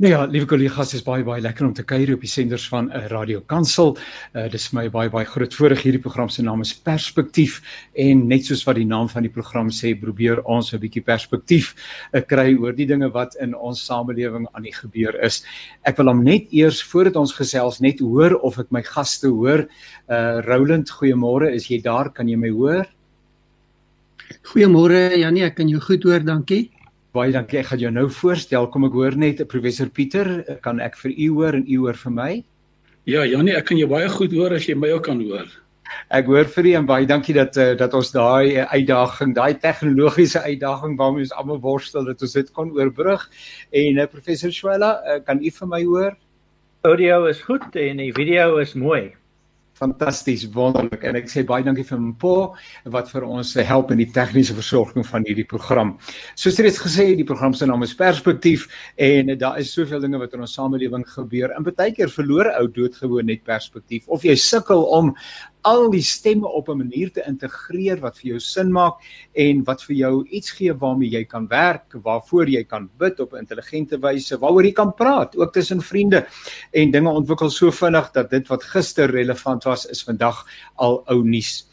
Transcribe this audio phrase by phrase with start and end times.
[0.00, 2.86] Nou ja, liewe kollegas, is baie baie lekker om te kuier op die senders van
[2.88, 3.90] 'n uh, Radio Kansel.
[4.32, 7.60] Uh, dis my baie baie groot voorreg hierdie program se naam is Perspektief
[7.92, 11.74] en net soos wat die naam van die program sê, probeer ons 'n bietjie perspektief
[12.14, 15.44] uh, kry oor die dinge wat in ons samelewing aan die gebeur is.
[15.84, 19.68] Ek wil hom net eers voordat ons gesels net hoor of ek my gaste hoor.
[20.08, 21.52] Uh Roland, goeiemôre.
[21.52, 22.08] Is jy daar?
[22.08, 22.88] Kan jy my hoor?
[24.48, 26.70] Goeiemôre Janie, ek kan jou goed hoor, dankie.
[27.10, 27.58] Baie dankie.
[27.58, 28.68] Ek gaan jou nou voorstel.
[28.70, 30.28] Kom ek hoor net professor Pieter,
[30.62, 32.30] kan ek vir u hoor en u hoor vir my?
[33.10, 35.48] Ja, Janie, ek kan jou baie goed hoor as jy my ook kan hoor.
[36.14, 39.58] Ek hoor vir u en baie dankie dat uh, dat ons daai uh, uitdaging, daai
[39.58, 43.26] tegnologiese uitdaging waarmee ons almal worstel, dat ons dit kon oorbrug.
[43.74, 46.14] En uh, professor Swela, uh, kan u vir my hoor?
[46.86, 49.10] Audio is goed en die video is mooi
[49.80, 52.34] fantasties wonderlik en ek sê baie dankie vir Mpo
[52.94, 55.94] wat vir ons help in die tegniese versorging van hierdie program.
[56.38, 58.66] Soos reeds gesê, die program se naam is Perspektief
[59.00, 61.54] en daar is soveel dinge wat in ons samelewing gebeur.
[61.56, 65.14] In baie keer verloor ou doodgewoon net perspektief of jy sukkel om
[65.62, 69.00] al die stemme op 'n manier te integreer wat vir jou sin maak
[69.32, 73.32] en wat vir jou iets gee waarmee jy kan werk, waarvoor jy kan bid op
[73.32, 76.26] 'n intelligente wyse, waaroor jy kan praat, ook tussen vriende.
[76.72, 81.22] En dinge ontwikkel so vinnig dat dit wat gister relevant was, is vandag al ou
[81.24, 81.69] nuus.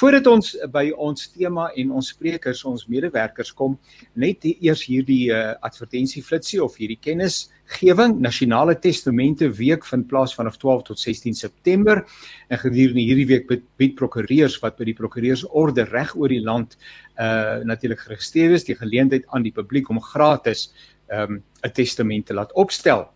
[0.00, 3.74] Voordat ons by ons tema en ons sprekers, ons medewerkers kom,
[4.16, 8.14] net eers hierdie uh, advertensie flitsie of hierdie kennisgewing.
[8.24, 12.00] Nasionale Testamente Week vind plaas vanaf 12 tot 16 September.
[12.48, 16.78] En gedurende hierdie week bied prokureurs wat by die prokureursorde reg oor die land
[17.20, 20.70] uh natuurlik geregistreer is, die geleentheid aan die publiek om gratis
[21.12, 23.10] um, 'n um, testament te laat opstel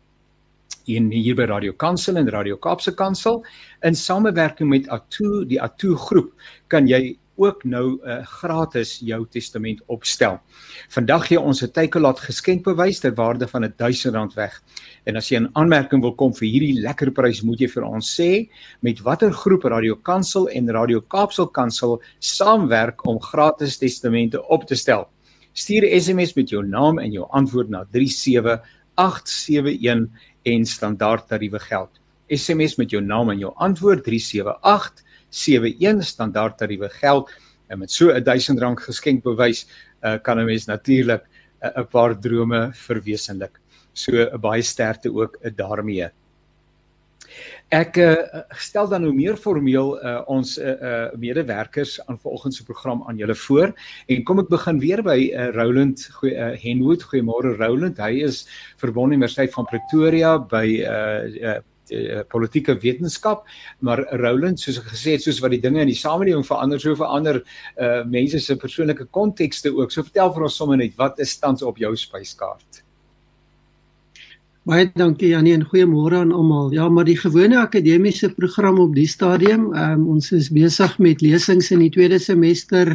[0.87, 3.45] en hier by Radio Kansel en Radio Kaapse Kansel
[3.83, 6.33] in samewerking met Atu die Atu groep
[6.69, 10.41] kan jy ook nou 'n uh, gratis jou testament opstel.
[10.89, 14.63] Vandag gee ons 'n teikenlaat geskenkbewys ter waarde van R1000 weg.
[15.05, 18.21] En as jy 'n aanmerking wil kom vir hierdie lekker prys, moet jy vir ons
[18.21, 18.49] sê
[18.81, 24.75] met watter groep Radio Kansel en Radio Kaapsel Kansel saamwerk om gratis testamente op te
[24.75, 25.09] stel.
[25.53, 30.09] Stuur 'n SMS met jou naam en jou antwoord na 37871
[30.45, 31.91] en standaard tariewe geld.
[32.29, 37.31] SMS met jou naam en jou antwoord 37871 standaard tariewe geld
[37.69, 39.67] en met so 'n R1000 geskenk bewys
[40.03, 41.23] uh, kan 'n mens natuurlik
[41.63, 43.61] 'n uh, paar drome verwesenlik.
[43.93, 46.09] So 'n uh, baie sterkte ook uh, daarmee.
[47.73, 48.15] Ek uh,
[48.61, 53.17] stel dan nou meer formeel uh, ons uh, uh, medewerkers aan vanoggend se program aan
[53.17, 53.73] julle voor.
[54.07, 56.05] En kom ek begin weer by uh, Roland.
[56.21, 57.99] Goeie uh, Henwood goeiemôre Roland.
[57.99, 58.45] Hy is
[58.83, 61.61] verbonde Universiteit van Pretoria by uh, uh,
[61.93, 63.43] Uh, politieke wetenskap.
[63.85, 67.43] Maar Roland soos gesê het soos wat die dinge in die samelewing verander so verander
[67.77, 69.93] uh mense se persoonlike kontekste ook.
[69.93, 72.84] So vertel vir ons sommer net wat is tans op jou spyskaart
[74.65, 76.71] Baie dankie Janie en goeiemôre aan almal.
[76.73, 81.69] Ja, maar die gewone akademiese program op die stadium, um, ons is besig met lesings
[81.75, 82.95] in die tweede semester.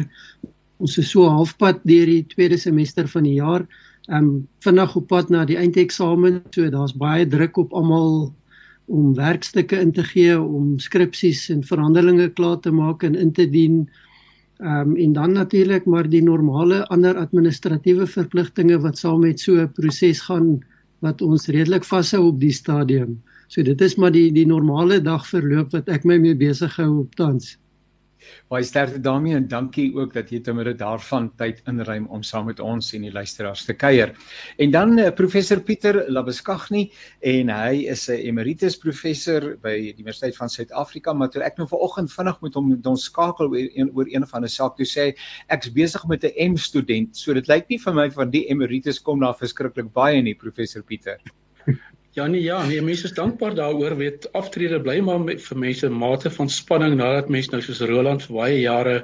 [0.82, 3.62] Ons is so halfpad deur die tweede semester van die jaar.
[4.10, 6.40] Um vinnig op pad na die eindeksamen.
[6.50, 8.32] So daar's baie druk op almal
[8.90, 13.46] om werkstukke in te gee, om skripsies en verhandelinge klaar te maak en in te
[13.46, 13.84] dien.
[14.58, 19.70] Um en dan natuurlik maar die normale ander administratiewe verpligtinge wat saam met so 'n
[19.78, 20.58] proses gaan
[21.04, 23.18] wat ons redelik vashou op die stadium.
[23.50, 27.16] So dit is maar die die normale dagverloop wat ek my mee besig hou op
[27.18, 27.56] tans.
[28.48, 32.46] Baie sterkte daarmee en dankie ook dat jy te midde daarvan tyd inruim om saam
[32.50, 34.14] met ons en die luisteraars te kuier.
[34.58, 40.36] En dan uh, professor Pieter Labeskagni en hy is 'n emeritus professor by die Universiteit
[40.36, 43.90] van Suid-Afrika, maar toe ek nou vanoggend vinnig met hom met ons skakel oor een
[43.94, 45.12] oor een van 'n saak toe sê
[45.48, 47.16] ek's besig met 'n M student.
[47.16, 50.82] So dit lyk nie vir my van die emeritus kom daar verskriklik baie nie professor
[50.82, 51.18] Pieter.
[52.18, 55.90] Ja nee ja, nee mense is dankbaar daaroor weet aftrede bly maar met, vir mense
[55.94, 58.94] mate van spanning nadat mense nou soos Roland vir baie jare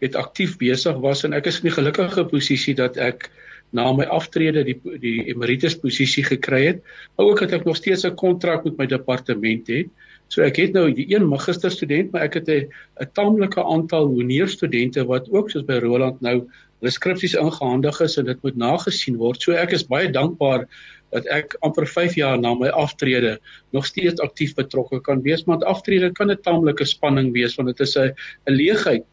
[0.00, 3.28] weet aktief besig was en ek is in die gelukkige posisie dat ek
[3.74, 6.82] na my aftrede die die emeritus posisie gekry het,
[7.16, 9.88] maar ook dat ek nog steeds 'n kontrak met my departement het.
[10.28, 12.68] So ek het nou die een magister student, maar ek het 'n
[13.00, 16.48] 'n taamlike aantal honeur studente wat ook soos by Roland nou
[16.80, 19.42] hulle skripsies ingehandig is en dit moet nagesien word.
[19.42, 20.66] So ek is baie dankbaar
[21.14, 23.38] dat ek amper 5 jaar na my aftrede
[23.76, 27.80] nog steeds aktief betrokke kan wees want aftrede kan 'n taamlike spanning wees want dit
[27.80, 28.10] is 'n
[28.46, 29.04] 'n leegheid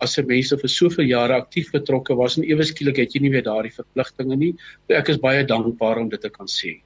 [0.00, 3.32] as 'n mense vir soveel jare aktief betrokke was en ewe skielik het jy nie
[3.34, 4.54] weer daardie verpligtinge nie.
[4.88, 6.80] Ek is baie dankbaar om dit te kan sê.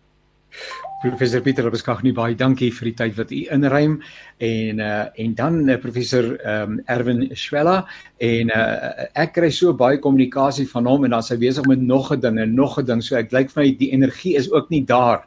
[1.05, 3.99] Professor Pieter Beskag nie baie dankie vir die tyd wat u inruim
[4.47, 7.75] en uh en dan uh, professor um Erwin Schwella
[8.25, 12.09] en uh ek kry so baie kommunikasie van hom en dan sy besig met nog
[12.15, 14.71] 'n ding en nog 'n ding so ek lyk vir my die energie is ook
[14.71, 15.27] nie daar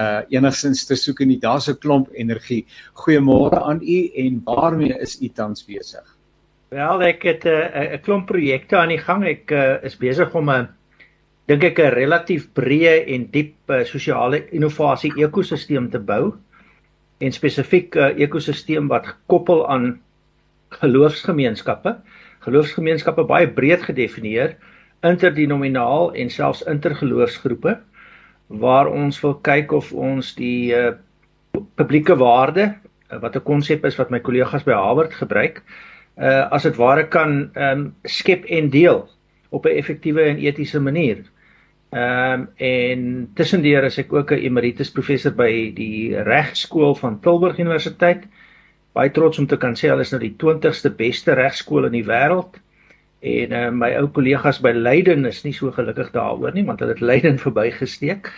[0.00, 2.64] uh enigstens te soek en daar's 'n klomp energie.
[2.94, 6.16] Goeiemôre aan u en waarmee is u tans besig?
[6.70, 9.24] Wel ek het 'n uh, 'n klomp projekte aan die gang.
[9.24, 10.77] Ek uh, is besig om 'n
[11.48, 16.34] dink ek 'n relatief breë en diep uh, sosiale innovasie ekosisteem te bou
[17.20, 20.00] en spesifiek 'n uh, ekosisteem wat gekoppel aan
[20.80, 21.96] geloofsgemeenskappe.
[22.44, 24.56] Geloofsgemeenskappe baie breed gedefinieer,
[25.02, 27.78] interdenominaal en selfs intergeloofsgroepe
[28.48, 30.92] waar ons wil kyk of ons die uh,
[31.76, 32.74] publieke waarde
[33.12, 35.62] uh, wat 'n konsep is wat my kollegas by Harvard gebruik,
[36.16, 39.08] uh, as dit ware kan um, skep en deel
[39.50, 41.24] op 'n effektiewe en etiese manier.
[41.90, 47.58] Ehm um, en tussendeur is ek ook 'n emeritus professor by die Regskool van Tilburg
[47.58, 48.26] Universiteit.
[48.92, 52.04] Baie trots om te kan sê hulle is nou die 20ste beste regskool in die
[52.04, 52.60] wêreld.
[53.20, 56.92] En uh, my ou kollegas by Leiden is nie so gelukkig daaroor nie, want hulle
[56.92, 58.32] het Leiden verbygesteek.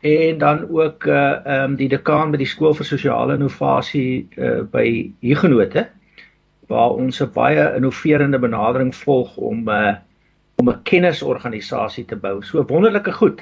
[0.00, 4.62] En dan ook uh ehm um, die dekaan by die skool vir sosiale innovasie uh
[4.62, 5.86] by Huguenote
[6.66, 9.94] waar ons 'n baie innoverende benadering volg om uh
[10.60, 12.42] om 'n kennisorganisasie te bou.
[12.42, 13.40] So wonderlike goed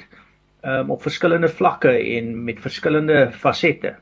[0.63, 3.95] um, op verskillende vlakke en met verskillende fasette.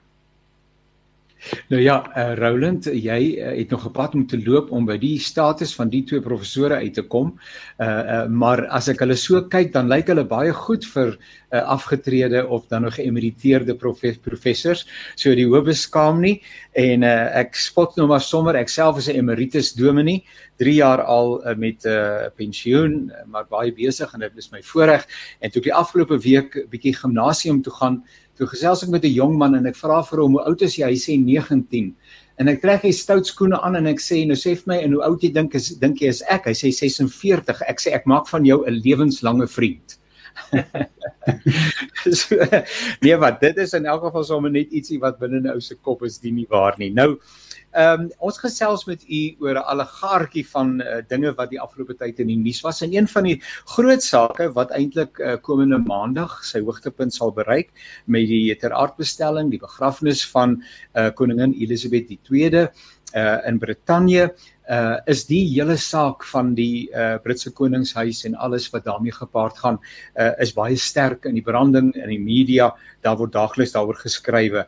[1.69, 4.97] Nou ja, uh, Roland, jy uh, het nog 'n pad om te loop om by
[4.97, 7.39] die status van die twee professore uit te kom.
[7.77, 11.61] Uh, uh maar as ek hulle so kyk, dan lyk hulle baie goed vir uh,
[11.61, 14.87] afgetrede of dan nog geëmeriteerde profes professors.
[15.15, 16.41] So die hoop beskaam nie
[16.73, 20.25] en uh, ek spot nou maar sommer ek self is 'n emeritus dominee,
[20.57, 24.61] 3 jaar al uh, met 'n uh, pensioen, maar baie besig en dit is my
[24.61, 25.05] voorreg
[25.39, 28.03] en toe ek die afgelope week bietjie gimnasium toe gaan
[28.37, 30.75] Toe gesels ek met 'n jong man en ek vra vir hom hoe oud is
[30.77, 30.85] jy?
[30.85, 31.95] Hy sê 19.
[32.37, 34.93] En ek trek hy stout skoene aan en ek sê nou sê vir my en
[34.93, 36.45] hoe oud jy dink is dink jy is ek?
[36.45, 37.63] Hy sê 46.
[37.65, 39.97] Ek sê ek maak van jou 'n lewenslange vriend.
[42.19, 42.35] so,
[43.01, 45.75] nee wat dit is in elk geval sommer net ietsie wat binne 'n ou se
[45.75, 46.89] kop is die nie waar nie.
[46.89, 47.17] Nou
[47.77, 51.93] Ehm um, ons gesels met u oor 'n allegaartjie van uh, dinge wat die afgelope
[51.99, 53.35] tyd in die nuus was en een van die
[53.75, 57.69] groot sake wat eintlik uh, komende maandag sy hoogtepunt sal bereik
[58.05, 60.57] met die teraardbestelling, die begrafnis van
[60.95, 62.67] uh, koningin Elisabeth II
[63.15, 64.33] uh, in Brittanje
[64.67, 69.57] uh is die hele saak van die uh Britse koningshuis en alles wat daarmee gepaard
[69.63, 69.79] gaan
[70.19, 74.65] uh is baie sterk in die branding in die media daar word daagliks daaroor geskrywe.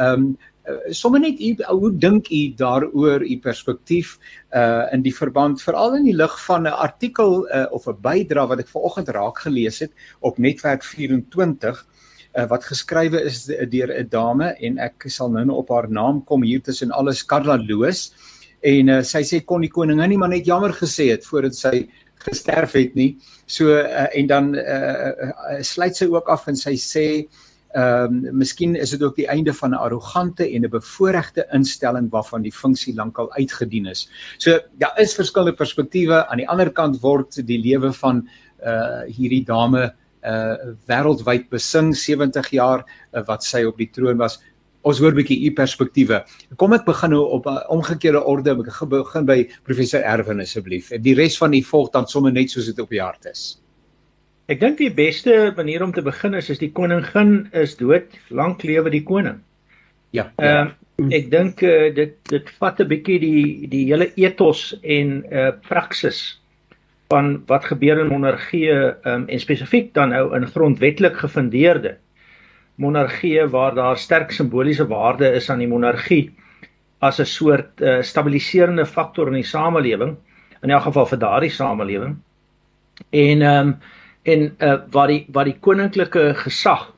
[0.00, 4.16] Um, uh, sommer net u hoe dink u daaroor u perspektief
[4.56, 8.46] uh in die verband veral in die lig van 'n artikel uh, of 'n bydra
[8.46, 11.86] wat ek vanoggend raak gelees het op netwerk 24
[12.36, 16.24] uh, wat geskrywe is deur 'n dame en ek sal nou nou op haar naam
[16.24, 18.12] kom hier tussen alles Karla Loos
[18.62, 21.88] en uh, sy sê kon die koningin nie maar net jammer gesê het voordat sy
[22.22, 26.76] gesterf het nie so uh, en dan uh, uh, sluit sy ook af en sy
[26.76, 27.06] sê
[27.72, 32.10] Ehm um, miskien is dit ook die einde van 'n arrogante en 'n bevoordeelde instelling
[32.10, 34.10] waarvan die funksie lankal uitgedien is.
[34.38, 36.26] So daar is verskillende perspektiewe.
[36.26, 38.28] Aan die ander kant word die lewe van
[38.64, 44.38] uh hierdie dame uh wêreldwyd besing 70 jaar uh, wat sy op die troon was.
[44.82, 46.22] Ons hoor 'n bietjie u perspektiewe.
[46.56, 48.50] Kom ek begin nou op 'n uh, omgekeerde orde.
[48.50, 50.90] Ek begin by professor Erwin asseblief.
[51.00, 53.58] Die res van die volk dan sommer net soos dit op die hart is.
[54.50, 58.62] Ek dink die beste manier om te begin is is die koningin is dood, lank
[58.62, 59.40] lewe die koning.
[60.10, 60.32] Ja.
[60.38, 60.78] Ehm uh,
[61.10, 66.41] ek dink uh, dit dit vat 'n bietjie die die hele ethos en uh praksis
[67.12, 71.98] van wat gebeur in monargie um, en spesifiek dan nou in grondwetlik gefundeerde
[72.80, 76.32] monargie waar daar sterk simboliese waarde is aan die monargie
[76.98, 80.16] as 'n soort uh, stabiliserende faktor in die samelewing
[80.62, 82.16] in elk geval vir daardie samelewing.
[83.10, 83.76] En ehm um,
[84.22, 86.92] en uh, wat die wat die koninklike gesag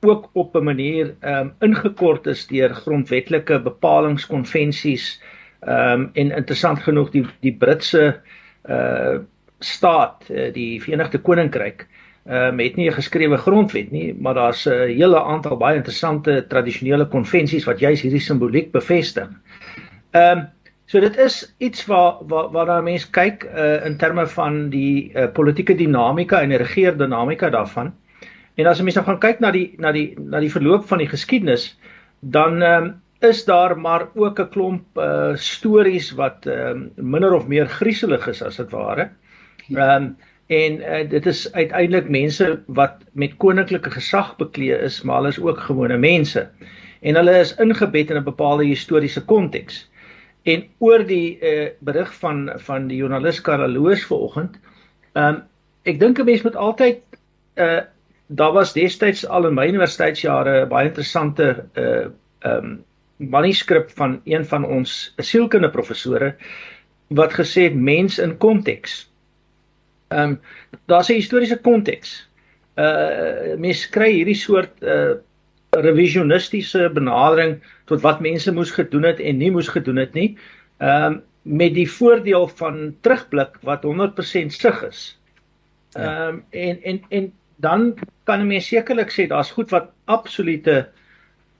[0.00, 5.22] ook op 'n manier ehm um, ingekort is deur grondwetlike bepalinge, konvensies
[5.60, 8.20] ehm um, en interessant genoeg die die Britse
[8.68, 9.18] uh
[9.60, 11.86] staat, uh, die Verenigde Koninkryk
[12.28, 16.46] ehm um, het nie 'n geskrewe grondwet nie, maar daar's 'n hele aantal baie interessante
[16.48, 19.28] tradisionele konvensies wat juis hierdie simboliek bevestig.
[20.12, 20.48] Ehm um,
[20.90, 25.12] So dit is iets waar waar waar daar mense kyk uh, in terme van die
[25.14, 27.94] uh, politieke dinamika en die regeerdinamika daarvan.
[28.54, 30.98] En as jy mens nou gaan kyk na die na die na die verloop van
[30.98, 31.78] die geskiedenis,
[32.20, 37.66] dan um, is daar maar ook 'n klomp uh, stories wat um, minder of meer
[37.66, 39.00] grieselig is as dit ware.
[39.02, 39.29] Ehm
[39.76, 40.16] um,
[40.50, 45.38] En uh, dit is uiteindelik mense wat met koninklike gesag beklee is, maar hulle is
[45.38, 46.48] ook gewone mense.
[47.00, 49.84] En hulle is ingebed in 'n bepaalde historiese konteks.
[50.42, 54.58] En oor die uh, berig van van die joernalis Karaloos vanoggend,
[55.12, 55.42] ehm um,
[55.82, 56.98] ek dink 'n mens moet altyd
[57.54, 57.80] uh
[58.26, 62.10] daar was destyds al in my universiteitsjare baie interessante uh
[62.40, 62.84] ehm um,
[63.16, 66.34] manuskrip van een van ons sielkundige professore
[67.08, 69.09] wat gesê het mens in konteks.
[70.10, 70.40] Ehm um,
[70.90, 72.28] daar's 'n historiese konteks.
[72.76, 75.14] Uh mense kry hierdie soort uh
[75.70, 80.36] revisionistiese benadering tot wat mense moes gedoen het en nie moes gedoen het nie.
[80.78, 85.18] Ehm um, met die voordeel van terugblik wat 100% sug is.
[85.92, 86.00] Ja.
[86.00, 90.88] Ehm um, en en en dan kan 'n mens sekerlik sê daar's goed wat absolute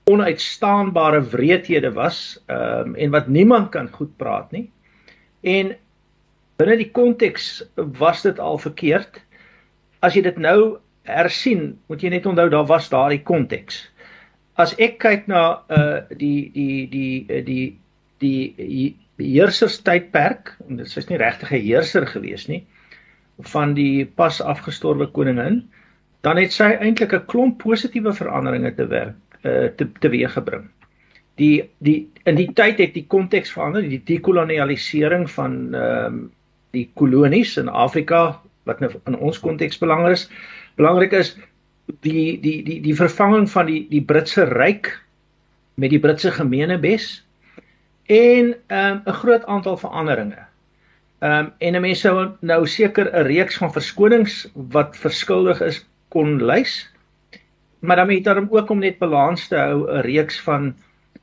[0.05, 4.71] onuitstaanbare wreedhede was, ehm um, en wat niemand kan goed praat nie.
[5.41, 5.77] En
[6.61, 7.51] binne die konteks
[7.99, 9.21] was dit al verkeerd.
[10.05, 13.83] As jy dit nou hersien, moet jy net onthou daar was daardie konteks.
[14.61, 17.65] As ek kyk na uh die die die uh, die
[18.21, 18.91] die, die
[19.21, 22.65] heerserstydperk, en dit is nie regtig 'n heerser gewees nie
[23.53, 25.63] van die pas afgestorwe koningin,
[26.21, 30.69] dan het sy eintlik 'n klomp positiewe veranderinge te werk uh te teweeggebring.
[31.37, 36.31] Die die in die tyd het die konteks verander, die dekolonialisering van ehm um,
[36.77, 40.29] die kolonies in Afrika wat nou in ons konteks belangrik is.
[40.77, 41.35] Belangrik is
[42.05, 44.93] die die die die vervanging van die die Britse ryk
[45.81, 47.25] met die Britse gemeenebes
[48.07, 50.47] en 'n um, groot aantal veranderinge.
[51.21, 56.43] Ehm um, en mense sou nou seker 'n reeks van verskonings wat verskuldig is kon
[56.43, 56.91] lys.
[57.81, 60.75] Maar dan moet daar ook om net balans te hou 'n reeks van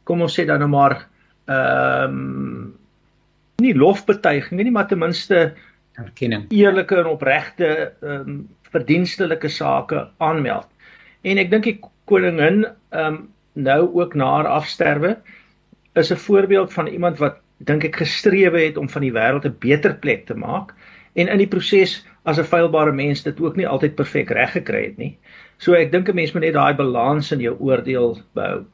[0.03, 1.07] kom ons sê dan nou maar
[1.45, 2.66] ehm um,
[3.61, 5.53] nie lofbetuiging nie, maar ten minste
[5.97, 6.45] erkenning.
[6.53, 7.71] Eerlike en opregte
[8.01, 10.67] ehm um, verdienstelike sake aanmeld.
[11.23, 13.17] En ek dink die koningin ehm um,
[13.57, 15.15] nou ook na haar afsterwe
[15.97, 19.57] is 'n voorbeeld van iemand wat dink ek gestrewe het om van die wêreld 'n
[19.59, 20.75] beter plek te maak
[21.15, 24.83] en in die proses as 'n feilbare mens dit ook nie altyd perfek reg gekry
[24.83, 25.17] het nie.
[25.57, 28.65] So ek dink 'n mens moet net daai balans in jou oordeel behou.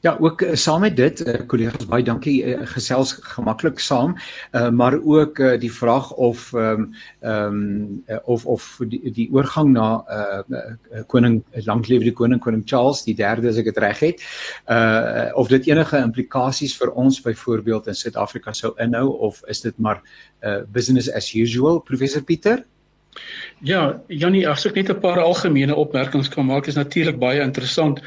[0.00, 4.14] Ja, ook uh, saam met dit, uh, kollegas, baie dankie uh, gesels gemaklik saam,
[4.52, 9.10] uh, maar ook uh, die vraag of ehm um, ehm um, uh, of of die,
[9.12, 13.70] die oorgang na uh, uh, koning lanklewe die koning koning Charles die 3de as ek
[13.72, 14.22] dit reg het,
[14.70, 19.78] uh of dit enige implikasies vir ons byvoorbeeld in Suid-Afrika sou inhou of is dit
[19.78, 20.02] maar
[20.42, 22.64] uh business as usual, professor Pieter?
[23.64, 28.02] Ja, Jannie, as ek net 'n paar algemene opmerkings kan maak, is natuurlik baie interessant.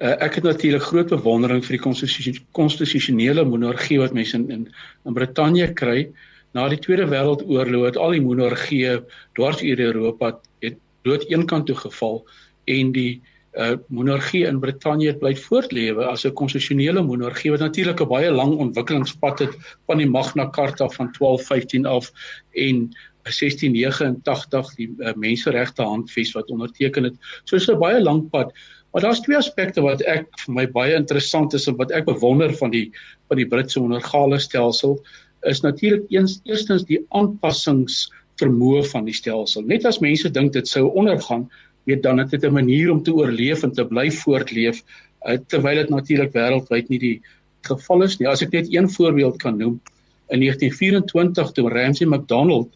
[0.00, 4.68] Ek het natuurlik groot bewondering vir die konstitusionele monargie wat mense in in,
[5.04, 6.08] in Brittanje kry.
[6.56, 9.02] Na die Tweede Wêreldoorlog het al die monargieë
[9.38, 10.32] dwars oor Europa
[10.64, 12.24] het dood eenkant toe geval
[12.64, 13.20] en die
[13.52, 18.30] uh, monargie in Brittanje het bly voortlewe as 'n konstitusionele monargie wat natuurlik 'n baie
[18.30, 19.54] lang ontwikkelingspad het
[19.86, 22.12] van die Magna Carta van 1215 af
[22.52, 22.90] en
[23.22, 27.14] 1689 die uh, menseregte handves wat onderteken het.
[27.44, 28.52] So is 'n baie lang pad.
[28.92, 32.54] Maar daar's twee aspekte wat ek vir my baie interessant is en wat ek bewonder
[32.58, 32.90] van die
[33.30, 34.98] van die Britse monargale stelsel
[35.46, 38.08] is natuurlik eens eerstens die aanpassings
[38.40, 39.62] vermoë van die stelsel.
[39.62, 41.46] Net as mense dink dit sou ondergaan,
[41.88, 44.82] weet dan dit 'n manier om te oorleef en te bly voortleef
[45.26, 47.20] uh, terwyl dit natuurlik wêreldwyd nie die
[47.62, 48.28] geval is nie.
[48.28, 49.80] As ek net een voorbeeld kan noem,
[50.28, 52.70] in 1924 toe Ramsay MacDonald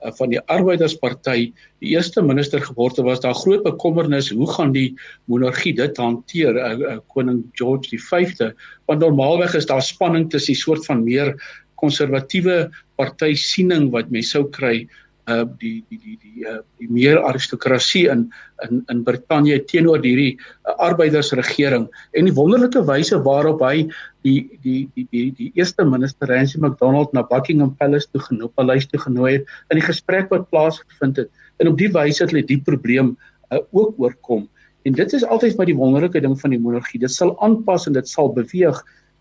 [0.00, 1.50] Eh, van die arbeidersparty.
[1.84, 4.94] Die eerste minister geword het was daar groot bekommernis hoe gaan die
[5.28, 8.54] monargie dit hanteer uh, uh, koning George die 5de
[8.88, 11.34] want normaalweg is daar spanning tussen die soort van meer
[11.80, 14.86] konservatiewe party siening wat mense sou kry
[15.28, 18.30] uh die die die die uh die meer aristokrasie in
[18.64, 23.88] in in Brittanje teenoor hierdie uh, arbeidersregering en die wonderlike wyse waarop hy
[24.24, 28.86] die die die die die eerste minister Ramsay MacDonald na Buckingham Palace toe genooi, paleis
[28.88, 31.30] toe genooi het in die gesprek wat plaasgevind het.
[31.60, 33.16] En op die wyse het hulle die probleem
[33.52, 34.48] uh, ook oorkom.
[34.88, 37.96] En dit is altyd maar die wonderlike ding van die monargie dit sal aanpas en
[37.96, 38.78] dit sal beweeg.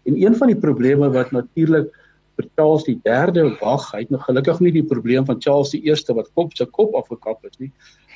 [0.07, 1.91] En een van die probleme wat natuurlik
[2.39, 3.89] vir Charles die 3de wag.
[3.91, 6.96] Hy het nog gelukkig nie die probleem van Charles die 1ste wat kop se kop
[7.00, 7.72] afgekap het nie.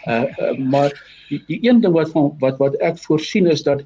[0.08, 0.96] Uh, uh maar
[1.30, 3.86] die die een ding wat van wat wat ek voorsien is dat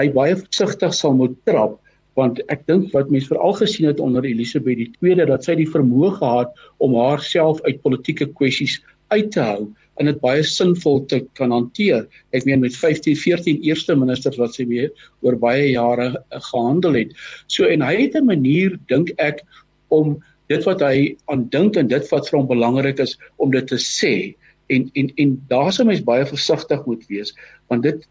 [0.00, 1.78] hy baie versigtig sal moet trap
[2.18, 5.70] want ek dink wat mense veral gesien het onder Elisabeth die 2de dat sy die
[5.70, 6.52] vermoë gehad
[6.84, 8.78] om haarself uit politieke kwessies
[9.12, 9.64] uit te hou
[10.00, 12.06] en dit baie sinvol te kan hanteer.
[12.34, 14.88] Ek meen met 15 14 eerste ministers wat sy mee
[15.26, 17.12] oor baie jare uh, gehandel het.
[17.46, 19.44] So en hy het 'n manier dink ek
[19.94, 20.16] om
[20.52, 23.80] dit wat hy aan dink en dit wat vir hom belangrik is om dit te
[23.80, 24.14] sê.
[24.72, 27.34] En en en daar sou mens baie versigtig moet wees
[27.72, 28.04] want dit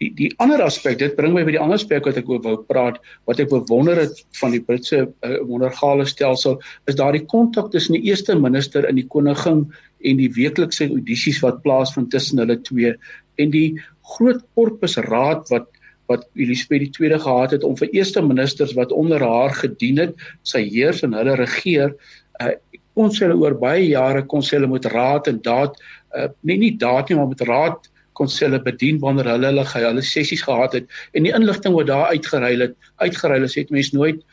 [0.00, 2.54] die die ander aspek dit bring my by die ander aspek wat ek oor wou
[2.70, 6.56] praat wat ek bewonder het van die Britse uh, monargale stelsel
[6.90, 9.66] is daardie kontak tussen die eerste minister en die koningin
[10.00, 12.94] en die weeklikse audisies wat plaasvind tussen hulle twee
[13.40, 13.68] en die
[14.14, 15.68] groot korpus raad wat
[16.10, 20.64] wat Elisabeth tweede gehad het om vir eerste ministers wat onder haar gedien het sy
[20.66, 21.94] heers en hulle regeer
[22.42, 22.54] uh,
[22.98, 25.78] kon sy hulle oor baie jare kon sy hulle met raad en daad
[26.16, 29.66] uh, nie nie daad nie maar met raad kon sy hulle bedien wanneer hulle hulle
[29.76, 32.74] hulle sessies gehad het en die inligting wat daar uitgeruil het
[33.04, 34.24] uitgeruil is het mense nooit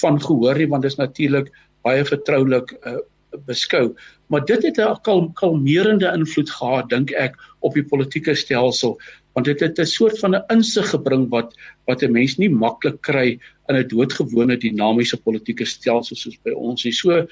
[0.00, 1.52] van gehoor nie want dit is natuurlik
[1.86, 2.98] baie vertroulik uh,
[3.44, 3.94] beskou.
[4.26, 8.98] Maar dit het 'n kalm, kalmerende invloed gehad dink ek op die politieke stelsel
[9.36, 11.52] want dit het 'n soort van 'n insig gebring wat
[11.86, 13.38] wat 'n mens nie maklik kry
[13.68, 17.26] in 'n doodgewone dinamiese politieke stelsel soos by ons nie so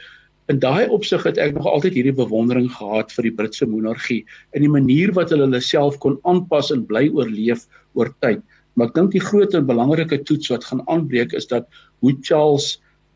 [0.52, 4.60] In daai opsig het ek nog altyd hierdie bewondering gehad vir die Britse monargie en
[4.60, 7.64] die manier wat hulle hulle self kon aanpas en bly oorleef
[7.96, 8.42] oor tyd.
[8.76, 11.64] Maar ek dink die groot en belangrike toets wat gaan aanbreek is dat
[12.04, 12.74] hoe Charles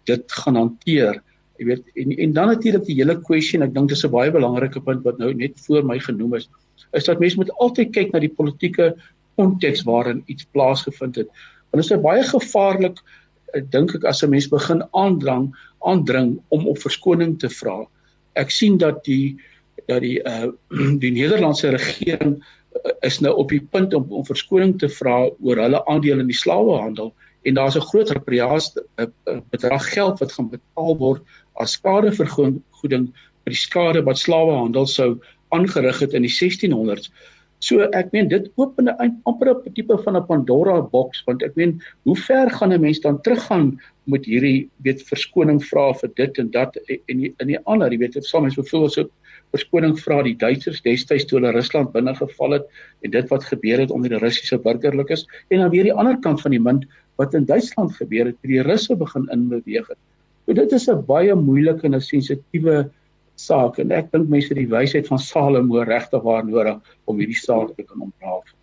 [0.08, 1.20] dit gaan hanteer.
[1.60, 4.32] Jy weet en en dan natuurlik die hele kwessie en ek dink dis 'n baie
[4.32, 6.48] belangrike punt wat nou net voor my genoem is,
[6.92, 8.94] is dat mense moet altyd kyk na die politieke
[9.36, 11.28] konteks waarin iets plaasgevind het.
[11.70, 13.02] Want dit is baie gevaarlik
[13.72, 17.86] dink ek as 'n mens begin aandrang aandring om op verskoning te vra.
[18.34, 19.38] Ek sien dat die
[19.86, 20.50] dat die uh
[21.04, 25.56] die Nederlandse regering uh, is nou op die punt om om verskoning te vra oor
[25.56, 28.74] hulle aandeel in die slawehandel en daar's 'n groot repriaas
[29.50, 31.22] bedrag geld wat gaan betaal word
[31.54, 33.08] as skadevergoeding
[33.48, 35.20] vir die skade wat slawehandel sou
[35.54, 37.10] aangerig het in die 1600s.
[37.58, 41.56] So ek meen dit open 'n amper 'n tipe van 'n Pandora boks want ek
[41.56, 46.38] meen hoe ver gaan 'n mens dan teruggaan met hierdie weet verskoning vra vir dit
[46.38, 49.10] en dat en die, in die ander jy weet dit mens bevoel so
[49.52, 52.66] verskoning vra die Duitsers destyds toe hulle Rusland binne geval het
[53.02, 56.40] en dit wat gebeur het onder die Russiese burgerlikes en dan weer die ander kant
[56.40, 56.86] van die munt
[57.16, 59.98] wat in Duitsland gebeur het toe die Russe begin inbeweeg het.
[60.46, 62.90] So dit is 'n baie moeilike en 'n sensitiewe
[63.40, 67.76] saak en ek dink mense die wysheid van Salomo regtig waar nodig om hierdie saak
[67.76, 68.54] te kan ontrafel.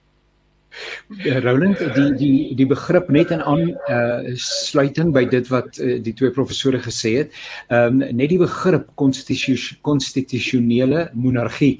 [1.23, 6.03] Ja, Roland, die die die begrip net in aan uh sluiting by dit wat uh,
[6.03, 7.29] die twee professore gesê het.
[7.69, 11.75] Ehm um, net die begrip konstitusionele monargie.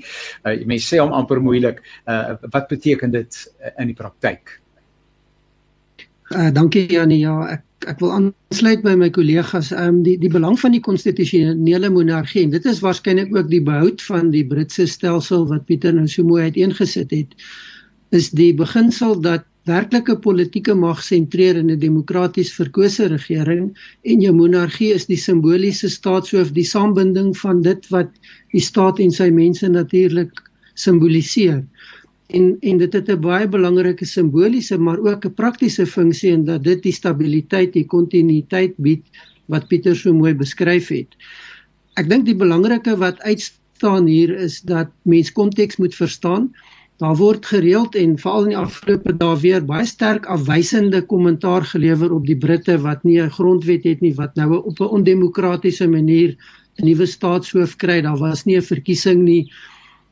[0.45, 1.77] Uh mense sê hom amper moeilik.
[2.07, 4.61] Uh wat beteken dit in die praktyk?
[6.33, 7.19] Uh dankie Janie.
[7.21, 11.91] Ja, ek ek wil aansluit by my kollegas um die die belang van die konstitusionele
[11.93, 16.07] monargie en dit is waarskynlik ook die behoud van die Britse stelsel wat Pieter nou
[16.09, 17.35] so mooi uiteengesit het
[18.15, 23.69] is die beginsel dat werklike politieke mag sentreer in 'n demokraties verkose regering
[24.03, 28.09] en jou monargie is die simboliese staatshoof die saambinding van dit wat
[28.53, 30.33] die staat en sy mense natuurlik
[30.73, 31.61] simboliseer
[32.27, 36.63] en en dit het 'n baie belangrike simboliese maar ook 'n praktiese funksie en dat
[36.63, 39.03] dit die stabiliteit, die kontinuïteit bied
[39.45, 41.15] wat Pieter so mooi beskryf het.
[41.93, 46.51] Ek dink die belangrike wat uitstaan hier is dat mens konteks moet verstaan.
[46.97, 52.13] Daar word gereeld en veral in die afgelope dae weer baie sterk afwysende kommentaar gelewer
[52.15, 56.37] op die Britte wat nie 'n grondwet het nie wat nou op 'n ondemokratiese manier
[56.79, 58.01] 'n nuwe staatshoof kry.
[58.01, 59.51] Daar was nie 'n verkiesing nie.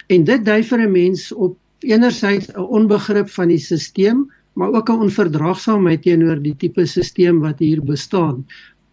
[0.08, 4.90] En dit dui vir 'n mens op enerzijds 'n onbegrip van die stelsel, maar ook
[4.90, 8.46] 'n onverdraagsaamheid teenoor die tipe stelsel wat hier bestaan.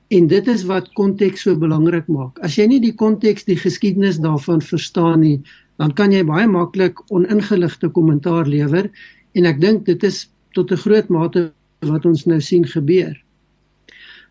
[0.09, 2.38] En dit is wat konteks so belangrik maak.
[2.38, 5.40] As jy nie die konteks, die geskiedenis daarvan verstaan nie,
[5.79, 8.90] dan kan jy baie maklik oningeligte kommentaar lewer
[9.33, 13.16] en ek dink dit is tot 'n groot mate wat ons nou sien gebeur.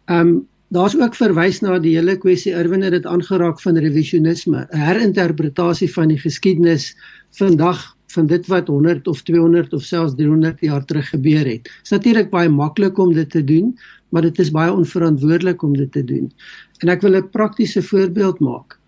[0.08, 4.78] Um daar's ook verwys na die hele kwessie Irwin het dit aangeraak van revisionisme, 'n
[4.78, 6.96] herinterpretasie van die geskiedenis
[7.32, 11.64] vandag van dit wat 100 of 200 of selfs 300 jaar terug gebeur het.
[11.70, 13.78] Dit is natuurlik baie maklik om dit te doen,
[14.10, 16.32] maar dit is baie onverantwoordelik om dit te doen.
[16.82, 18.80] En ek wil 'n praktiese voorbeeld maak.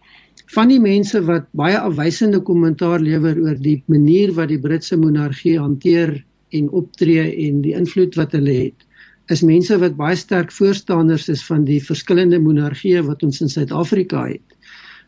[0.51, 5.59] Van die mense wat baie afwysende kommentaar lewer oor die manier wat die Britse monargie
[5.59, 8.87] hanteer en optree en die invloed wat hulle het,
[9.31, 14.25] is mense wat baie sterk voorstanders is van die verskillende monargieë wat ons in Suid-Afrika
[14.27, 14.57] het.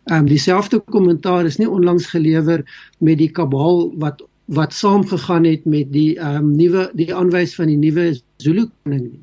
[0.04, 2.64] Ehm um, dieselfde kommentaar is nie onlangs gelewer
[3.00, 7.70] met die kabal wat wat saamgegaan het met die ehm um, nuwe die aanwys van
[7.72, 8.10] die nuwe
[8.44, 9.22] Zulu koning nie.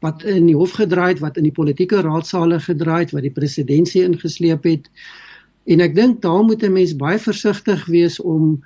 [0.00, 3.34] Wat in die hof gedraai het, wat in die politieke raadsale gedraai het, wat die
[3.36, 4.88] presidentsie ingesleep het.
[5.68, 8.64] En ek dink daar moet 'n mens baie versigtig wees om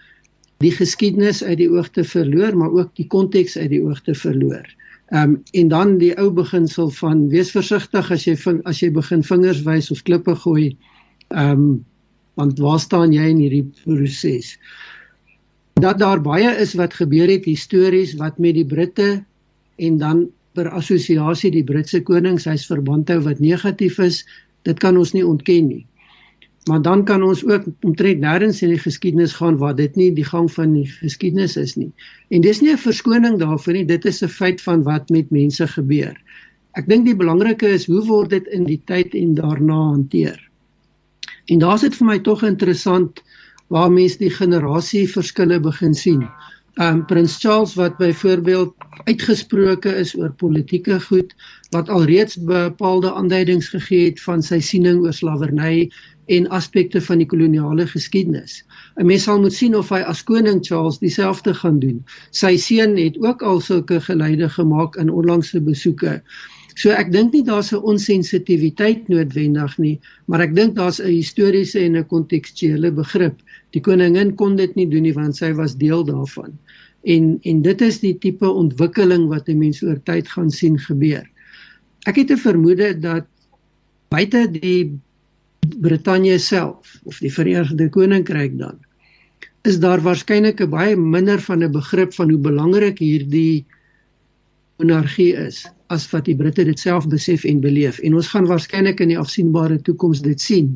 [0.62, 4.14] die geskiedenis uit die oog te verloor, maar ook die konteks uit die oog te
[4.14, 4.66] verloor.
[5.10, 9.22] Ehm um, en dan die ou beginsel van wees versigtig as jy as jy begin
[9.22, 10.68] vingers wys of klippe gooi.
[10.68, 10.97] Ehm
[11.28, 11.84] um,
[12.34, 14.56] want waar staan jy in hierdie proses?
[15.82, 19.24] Dat daar baie is wat gebeur het histories wat met die Britte
[19.76, 24.24] en dan per assosiasie die Britse koningshuis verband hou wat negatief is,
[24.66, 25.84] dit kan ons nie ontken nie.
[26.68, 30.26] Maar dan kan ons ook omtrent nêrens in die geskiedenis gaan waar dit nie die
[30.26, 31.92] gang van die geskiedenis is nie.
[32.34, 35.66] En dis nie 'n verskoning daarvoor nie, dit is 'n feit van wat met mense
[35.66, 36.14] gebeur.
[36.74, 40.47] Ek dink die belangrike is hoe word dit in die tyd en daarna hanteer.
[41.48, 43.22] En daar's dit vir my tog interessant
[43.72, 46.26] waar mense die generasie verskille begin sien.
[46.78, 48.74] Um Prins Charles wat byvoorbeeld
[49.08, 51.32] uitgesproke is oor politieke goed
[51.74, 55.88] wat alreeds bepaalde aanduidings gegee het van sy siening oor slawerny
[56.36, 58.62] en aspekte van die koloniale geskiedenis.
[59.00, 62.04] 'n Mens sal moet sien of hy as koning Charles dieselfde gaan doen.
[62.30, 66.20] Sy seun het ook al sulke geleide gemaak in onlangse besoeke.
[66.78, 69.96] So ek dink nie daar's 'n onsensitiwiteit noodwendig nie,
[70.30, 73.34] maar ek dink daar's 'n historiese en 'n kontekstuele begrip.
[73.74, 76.54] Die koningin kon dit nie doen nie want sy was deel daarvan.
[77.02, 81.26] En en dit is die tipe ontwikkeling wat 'n mens oor tyd gaan sien gebeur.
[82.06, 83.26] Ek het 'n vermoede dat
[84.10, 85.00] buite die
[85.80, 88.78] Brittanje self of die Verenigde Koninkryk dan
[89.64, 93.66] is daar waarskynlik 'n baie minder van 'n begrip van hoe belangrik hierdie
[94.78, 99.00] monargie is as wat die Britte dit self besef en beleef en ons gaan waarskynlik
[99.04, 100.74] in die afsienbare toekoms dit sien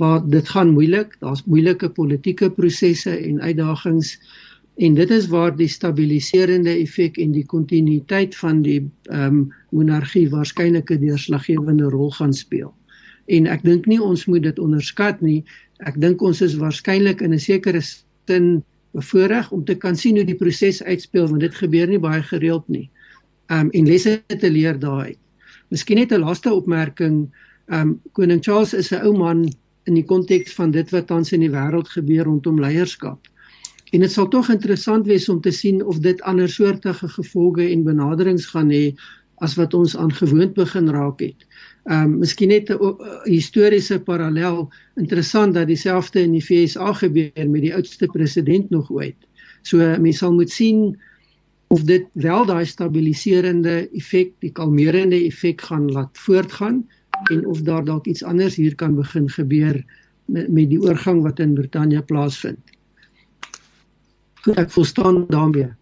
[0.00, 4.16] waar dit gaan moeilik daar's moeilike politieke prosesse en uitdagings
[4.76, 10.28] en dit is waar die stabiliserende effek en die kontinuïteit van die ehm um, monargie
[10.32, 12.72] waarskynlik 'n deurslaggewende rol gaan speel
[13.26, 15.42] en ek dink nie ons moet dit onderskat nie.
[15.86, 18.62] Ek dink ons is waarskynlik in 'n sekere sin
[18.94, 22.68] bevoorreg om te kan sien hoe die proses uitspeel want dit gebeur nie baie gereeld
[22.68, 22.88] nie.
[23.48, 25.18] Um en lesse te leer daaruit.
[25.70, 27.30] Miskien net 'n laaste opmerking.
[27.66, 29.48] Um koning Charles is 'n ou man
[29.84, 33.26] in die konteks van dit wat tans in die wêreld gebeur rondom leierskap.
[33.94, 37.84] En dit sal tog interessant wees om te sien of dit ander soortige gevolge en
[37.84, 38.94] benaderings gaan hê
[39.44, 41.44] as wat ons aan gewoond begin raak het.
[41.84, 47.74] Um, miskien net 'n historiese parallel interessant dat dieselfde in die FSA gebeur met die
[47.74, 49.16] oudste president nog ooit.
[49.62, 50.96] So mense sal moet sien
[51.68, 56.84] of dit wel daai stabiliserende effek, die kalmerende effek gaan laat voortgaan
[57.30, 59.84] en of daar dalk iets anders hier kan begin gebeur
[60.24, 62.60] met, met die oorgang wat in Brittanje plaasvind.
[64.44, 65.72] Goed, ek verstaan daarmee.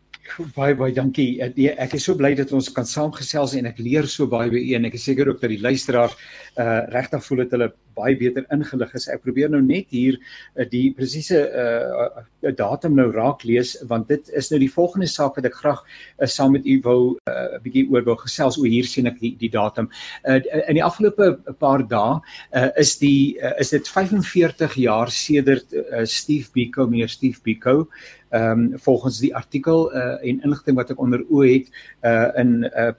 [0.56, 1.36] Baie baie dankie.
[1.44, 4.48] Ek, nee, ek is so bly dat ons kan saamgesels en ek leer so baie
[4.50, 6.16] by u en ek is seker ook dat die luisteraars
[6.62, 9.06] uh regtig voel dat hulle baie beter ingelig is.
[9.12, 14.08] Ek probeer nou net hier uh, die presiese uh, uh datum nou raak lees want
[14.10, 17.30] dit is nou die volgende saak wat ek graag uh, saam met u wou 'n
[17.30, 18.58] uh, bietjie oor wou gesels.
[18.58, 19.90] O hier sien ek die, die datum.
[20.24, 22.18] Uh in die afgelope paar dae
[22.56, 27.86] uh is die uh, is dit 45 jaar sedert uh, Steve Biko, meneer Steve Biko
[28.34, 31.68] ehm um, volgens die artikel uh en inligting wat ek onder oë het
[32.02, 32.92] uh in uh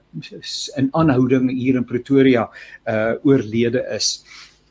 [0.80, 2.48] in aanhouding hier in Pretoria
[2.88, 4.24] uh oorlede is.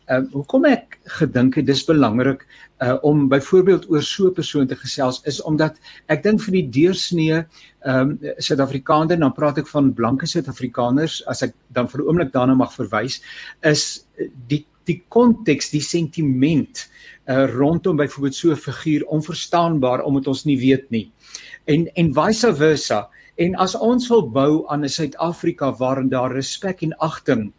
[0.05, 2.47] Ehm uh, hoekom ek gedink het dis belangrik
[2.83, 5.77] uh om byvoorbeeld oor so 'n persoon te gesels is omdat
[6.09, 7.43] ek dink vir die deursnee
[7.85, 12.33] ehm um, Suid-Afrikaner dan praat ek van blanke Suid-Afrikaners as ek dan vir 'n oomblik
[12.33, 13.21] daarna mag verwys
[13.61, 14.07] is
[14.47, 16.85] die die konteks die sentiment
[17.31, 21.11] uh rondom byvoorbeeld so 'n figuur onverstaanbaar omdat ons nie weet nie.
[21.65, 23.09] En en vice versa.
[23.35, 27.51] En as ons wil bou aan 'n Suid-Afrika waarin daar respek en agting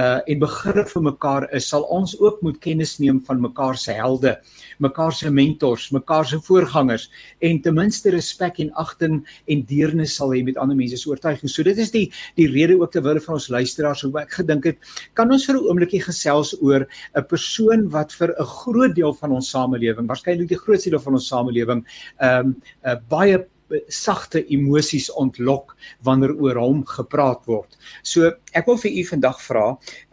[0.00, 3.92] uh en begrip vir mekaar is, sal ons ook moet kennis neem van mekaar se
[3.92, 4.36] helde,
[4.80, 7.08] mekaar se mentors, mekaar se voorgangers
[7.40, 11.54] en ten minste respek en agting en deernis sal hê met ander mense se oortuigings.
[11.54, 12.06] So dit is die
[12.40, 14.78] die rede ook terwyl van ons luisteraars hoe ek gedink het,
[15.14, 19.32] kan ons vir 'n oombliekie gesels oor 'n persoon wat vir 'n groot deel van
[19.32, 21.84] ons samelewing, waarskynlik die grootste deel van ons samelewing,
[22.20, 23.44] ehm um, uh, baie
[23.88, 27.76] sagte emosies ontlok wanneer oor hom gepraat word.
[28.02, 29.66] So ek wil vir u vandag vra,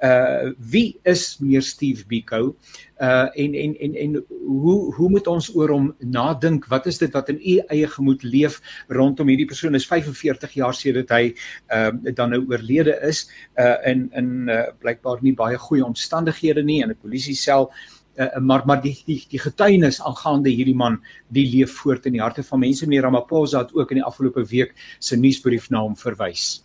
[0.04, 2.56] uh wie is meneer Steve Biko?
[3.00, 6.68] Uh en en en en hoe hoe moet ons oor hom nadink?
[6.72, 9.76] Wat is dit wat in u eie gemoed leef rondom hierdie persoon?
[9.76, 11.34] Is 45 jaar sedert hy
[11.74, 13.28] uh dan nou oorlede is
[13.60, 17.99] uh in in uh, blykbaar nie baie goeie omstandighede nie in 'n polisie sel uh,
[18.40, 22.44] maar maar die die die getuienis aangaande hierdie man die leef voort in die harte
[22.44, 26.64] van mense meneer Ramaphosa het ook in die afgelope week sy nuusbrief na hom verwys.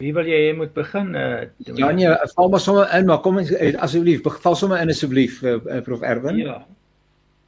[0.00, 3.40] Wie wil jy jy moet begin uh, Ja nee, val maar sommer in maar kom
[3.42, 6.38] asseblief val sommer in asseblief uh, prof Erwin.
[6.40, 6.60] Ja.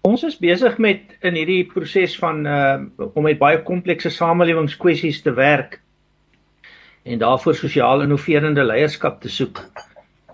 [0.03, 5.33] Ons is besig met in hierdie proses van uh om met baie komplekse samelewingskwessies te
[5.39, 5.79] werk
[7.03, 9.63] en daarvoor sosiaal innoverende leierskap te soek.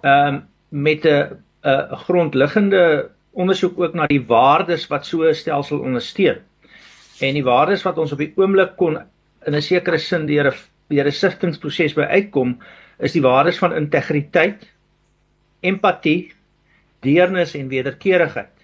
[0.02, 5.78] Ehm um, met 'n 'n grondliggende ondersoek ook na die waardes wat so 'n stelsel
[5.78, 6.38] ondersteun.
[7.20, 8.98] En die waardes wat ons op die oomblik kon
[9.46, 10.57] in 'n sekere sin deur 'n
[10.88, 12.59] deur 'n siftingproses by uitkom,
[12.98, 14.66] is die waardes van integriteit,
[15.61, 16.33] empatie,
[17.00, 18.54] deernis en wederkerigheid.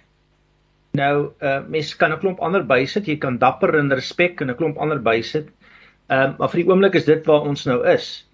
[0.91, 4.55] Nou, uh mens kan 'n klomp ander bysit, jy kan dapper en respek en 'n
[4.55, 5.47] klomp ander bysit.
[6.07, 8.27] Ehm um, maar vir die oomblik is dit waar ons nou is.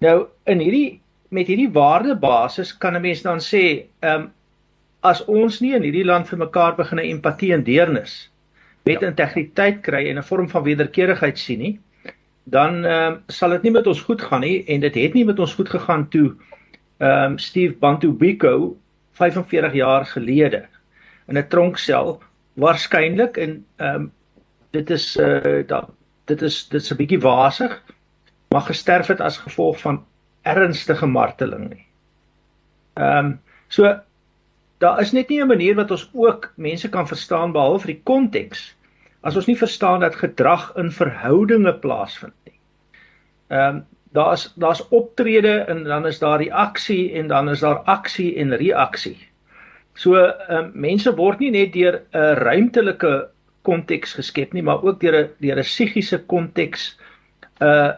[0.00, 4.32] Nou in hierdie met hierdie waardebasis kan 'n mens dan sê, ehm um,
[5.00, 8.30] as ons nie in hierdie land vir mekaar begin empatie en deernis
[8.84, 9.08] met ja.
[9.08, 11.78] integriteit kry en 'n vorm van wederkerigheid sien nie,
[12.44, 15.24] dan ehm um, sal dit nie met ons goed gaan nie en dit het nie
[15.24, 16.34] met ons goed gegaan toe
[16.98, 18.76] ehm um, Steve Bantu Biko
[19.12, 20.66] 45 jaar gelede
[21.28, 22.22] in 'n tronksel
[22.54, 24.12] waarskynlik en ehm um,
[24.70, 25.88] dit is uh da,
[26.24, 27.82] dit is dit's 'n bietjie wasig
[28.50, 30.04] maar gesterf het as gevolg van
[30.44, 31.86] ernstige marteling nie.
[32.94, 33.88] Ehm um, so
[34.78, 38.02] daar is net nie 'n manier wat ons ook mense kan verstaan behalwe vir die
[38.04, 38.74] konteks
[39.22, 42.58] as ons nie verstaan dat gedrag in verhoudinge plaasvind nie.
[43.48, 48.36] Ehm um, daar's daar's optrede en dan is daar reaksie en dan is daar aksie
[48.36, 49.18] en reaksie.
[49.94, 53.28] So ehm um, mense word nie net deur 'n ruimtelike
[53.62, 56.98] konteks geskep nie, maar ook deur 'n deur 'n psigiese konteks
[57.60, 57.90] uh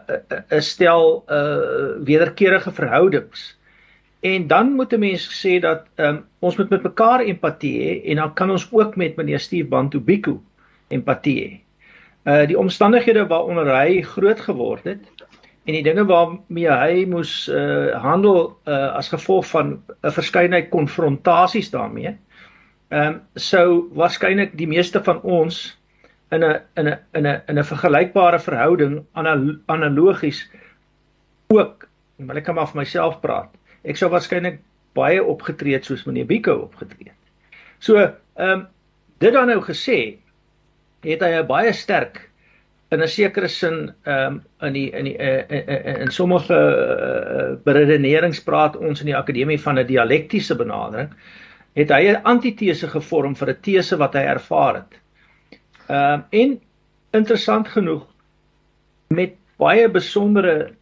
[0.49, 3.57] 'n stel uh wederkerige verhoudings.
[4.19, 8.15] En dan moet 'n mens sê dat um, ons moet met mekaar empatie hê en
[8.15, 10.39] dan kan ons ook met meneer Steve Bantubiku
[10.87, 11.59] empatie hê.
[12.23, 14.99] Uh die omstandighede waaronder hy groot geword het
[15.65, 21.69] en die dinge waarmee hy moes uh handel uh as gevolg van 'n verskeidenheid konfrontasies
[21.69, 22.17] daarmee.
[22.89, 25.76] Ehm um, sou waarskynlik die meeste van ons
[26.31, 29.05] in 'n in 'n in 'n 'n vergelykbare verhouding
[29.67, 30.49] analogies
[31.47, 31.87] ook
[32.17, 33.51] maar ek kan maar vir myself praat.
[33.83, 34.59] Ek sou waarskynlik
[34.97, 37.19] baie opgetree het soos meneer Biko opgetree het.
[37.79, 38.67] So, ehm um,
[39.21, 40.17] dit dan nou gesê,
[41.05, 42.29] het hy 'n baie sterk
[42.91, 46.55] in 'n sekere sin ehm um, in die in die uh, in, in, in sommige
[46.55, 51.09] uh, beredenerings praat ons in die akademie van 'n dialektiese benadering
[51.75, 54.99] het hy 'n antitese gevorm vir 'n tese wat hy ervaar het.
[55.87, 56.61] Ehm uh, en
[57.15, 58.05] interessant genoeg
[59.07, 60.73] met baie besondere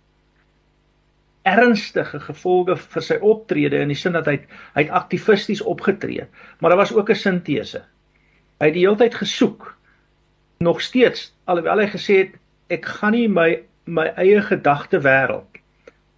[1.45, 4.39] ernstige gevolge vir sy optrede in die sin dat hy
[4.73, 6.25] hy het aktivisties opgetree,
[6.59, 7.83] maar daar was ook 'n sintese.
[8.59, 9.75] Hy het die hele tyd gesoek
[10.57, 12.33] nog steeds alhoewel hy gesê het
[12.67, 15.59] ek gaan nie my my eie gedagte wêreld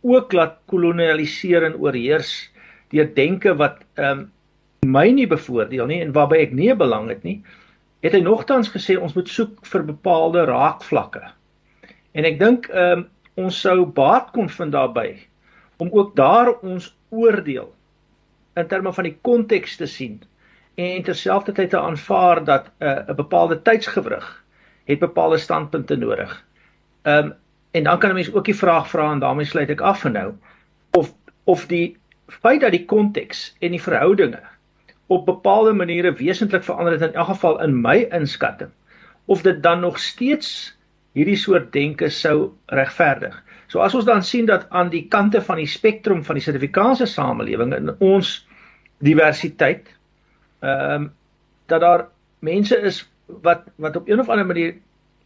[0.01, 2.51] ook laat kolonialiseer en oorheers
[2.93, 4.31] deur denke wat ehm um,
[4.87, 7.41] my nie bevoordeel nie en waarby ek nie belang het nie
[8.05, 11.23] het hy nogtans gesê ons moet soek vir bepaalde raakvlakke.
[12.13, 13.07] En ek dink ehm um,
[13.37, 15.11] ons sou baat kon vind daarbey
[15.77, 17.67] om ook daar ons oordeel
[18.57, 20.15] in terme van die konteks te sien
[20.81, 24.25] en terselfdertyd te aanvaar dat 'n uh, 'n bepaalde tydsgewrig
[24.89, 26.33] het bepaalde standpunte nodig.
[27.03, 27.33] Ehm um,
[27.71, 30.11] en dan kan 'n mens ook die vraag vra en daarmee sluit ek af vir
[30.11, 30.33] nou
[30.91, 34.41] of of die feit dat die konteks en die verhoudinge
[35.07, 38.69] op bepaalde maniere wesentlik verander het in elk geval in my inskatting
[39.25, 40.77] of dit dan nog steeds
[41.17, 43.35] hierdie soort denke sou regverdig.
[43.67, 47.07] So as ons dan sien dat aan die kante van die spektrum van die Suid-Afrikaanse
[47.09, 48.39] samelewing in ons
[49.03, 49.89] diversiteit
[50.59, 51.13] ehm um,
[51.67, 52.05] dat daar
[52.39, 53.01] mense is
[53.43, 54.75] wat wat op een of ander manier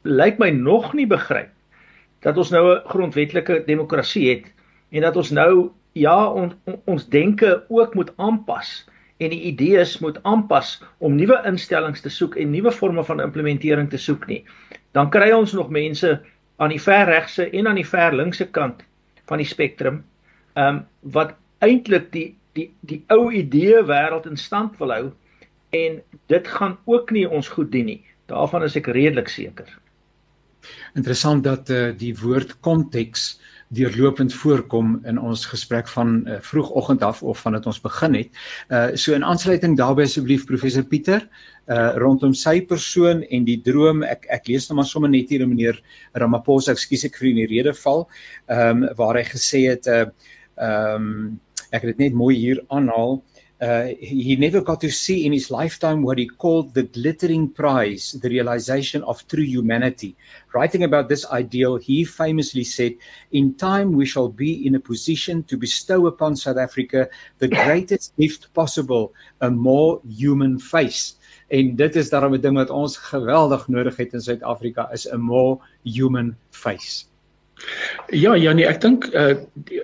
[0.01, 1.51] lyk my nog nie begryp
[2.25, 4.49] dat ons nou 'n grondwetlike demokrasie het
[4.89, 8.87] en dat ons nou ja on, on, ons denke ook moet aanpas
[9.21, 13.89] en die idees moet aanpas om nuwe instellings te soek en nuwe forme van implementering
[13.89, 14.41] te soek nie.
[14.97, 16.15] Dan kry ons nog mense
[16.61, 18.81] aan die ver regse en aan die ver linkse kant
[19.29, 20.01] van die spektrum,
[20.57, 25.05] ehm um, wat eintlik die die die ou idee wêreld in stand wil hou
[25.77, 28.01] en dit gaan ook nie ons goed dien nie.
[28.27, 29.69] Daarvan is ek redelik seker.
[30.95, 33.39] Interessant dat eh uh, die woord konteks
[33.71, 38.41] deurlopend voorkom in ons gesprek van uh, vroegoggend af of vandat ons begin het.
[38.69, 41.23] Uh so in aansluiting daarbey asseblief professor Pieter
[41.71, 45.47] uh rondom sy persoon en die droom ek ek lees nou maar sommer net hier
[45.47, 45.79] meneer
[46.19, 48.07] Ramaphosa ekskuus ek vir die rede val
[48.47, 50.05] ehm um, waar hy gesê het uh
[50.59, 51.39] ehm um,
[51.71, 53.21] ek het dit net mooi hier aanhaal
[53.61, 58.17] uh, he never got to see in his lifetime what he called the glittering prize,
[58.21, 60.15] the realization of true humanity.
[60.53, 62.93] Writing about this ideal, he famously said,
[63.31, 68.17] In time we shall be in a position to bestow upon South Africa the greatest
[68.17, 71.15] gift possible, a more human face.
[71.51, 75.19] En dit is daarom 'n ding wat ons geweldig nodig het in Suid-Afrika is 'n
[75.19, 77.10] more human face.
[78.11, 79.35] Ja, Janie, ek dink uh,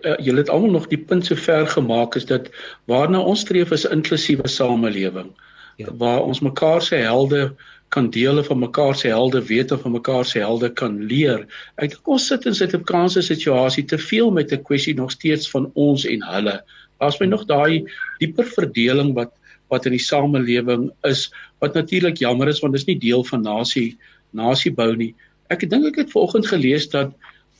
[0.01, 2.49] uh julle het almal nog die punt so ver gemaak is dat
[2.85, 5.31] waarna ons streef is 'n inklusiewe samelewing
[5.77, 5.93] ja.
[5.93, 7.55] waar ons mekaar se helde
[7.89, 11.45] kan dele van mekaar se helde weet of van mekaar se helde kan leer.
[11.75, 15.71] Ek dink ons sit in Suid-Afrikaanse situasie te veel met 'n kwessie nog steeds van
[15.73, 16.63] ons en hulle.
[16.99, 17.85] Daar's my nog daai
[18.19, 19.31] dieper verdeling wat
[19.69, 23.41] wat in die samelewing is wat natuurlik jammer is want dit is nie deel van
[23.41, 23.97] nasie
[24.31, 25.15] nasie bou nie.
[25.49, 27.13] Ek dink ek het vanoggend gelees dat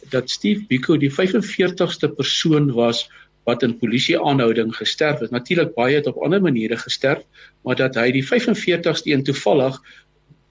[0.10, 3.06] dat Steve Biko die 45ste persoon was
[3.48, 5.32] wat in polisie aanhouding gesterf het.
[5.32, 7.24] Natuurlik baie het op ander maniere gesterf,
[7.63, 9.80] maar dat hy die 45ste een toevallig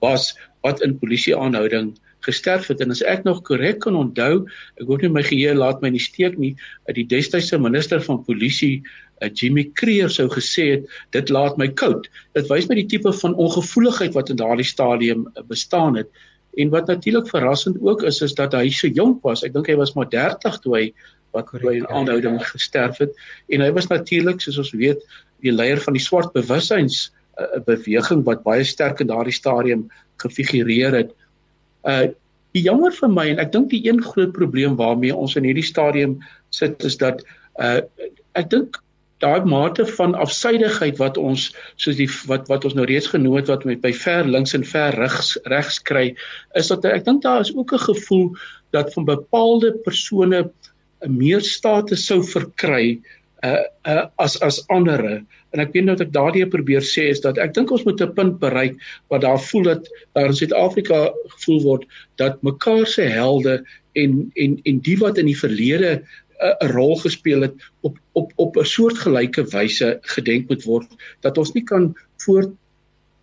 [0.01, 0.33] was
[0.65, 1.93] wat in polisie aanhouding
[2.25, 4.47] gesterf het en as ek nog korrek kan onthou,
[4.81, 6.55] ek hoop nie my geheue laat my nie steek nie,
[6.89, 11.69] dat die destydse minister van polisie uh, Jimmy Creer sou gesê het dit laat my
[11.77, 12.09] koud.
[12.37, 16.11] Dit wys my die tipe van ongevoeligheid wat in daardie stadium uh, bestaan het.
[16.57, 19.43] En wat natuurlik verrassend ook is is dat hy so jonk was.
[19.45, 20.85] Ek dink hy was maar 30 toe hy
[21.35, 23.13] wat hy in aanhouding gesterf het
[23.53, 25.03] en hy was natuurlik soos ons weet
[25.45, 29.87] die leier van die swart bewussyns uh, beweging wat baie sterk in daardie stadium
[30.23, 31.13] gefigureer het.
[31.83, 32.07] Uh
[32.55, 35.65] die jammer vir my en ek dink die een groot probleem waarmee ons in hierdie
[35.67, 36.15] stadium
[36.55, 37.21] sit is dat
[37.61, 37.83] uh
[38.39, 38.79] ek dink
[39.23, 43.51] daai mate van afsydigheid wat ons soos die wat wat ons nou reeds genoem het
[43.51, 46.07] wat met by ver links en ver regs regs kry
[46.61, 48.35] is dat ek dink daar is ook 'n gevoel
[48.71, 50.49] dat van bepaalde persone
[51.05, 52.99] meer status sou verkry
[53.43, 55.01] uh, uh as as ander
[55.53, 58.01] en ek weet nou wat ek daardie probeer sê is dat ek dink ons moet
[58.01, 58.77] 'n punt bereik
[59.09, 61.83] waar daar voel dat daar in Suid-Afrika gevoel word
[62.17, 66.03] dat mekaar se helde en en en die wat in die verlede
[66.41, 70.89] 'n rol gespeel het op op op 'n soortgelyke wyse gedenk moet word
[71.21, 71.95] dat ons nie kan
[72.25, 72.53] voort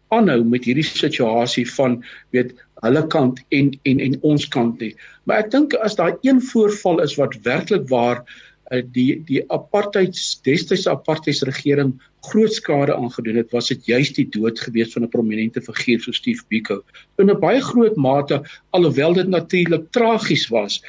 [0.08, 4.94] aanhou met hierdie situasie van weet hulle kant en en en ons kant nie.
[5.24, 8.24] Maar ek dink as daar een voorval is wat werklik waar
[8.72, 11.94] uh, die die apartheids destydse apartheidsregering
[12.28, 16.12] groot skade aangedoen het, was dit juist die dood gewees van 'n prominente figuur so
[16.12, 16.82] Steve Biko.
[17.18, 20.82] In 'n baie groot mate alhoewel dit natuurlik tragies was,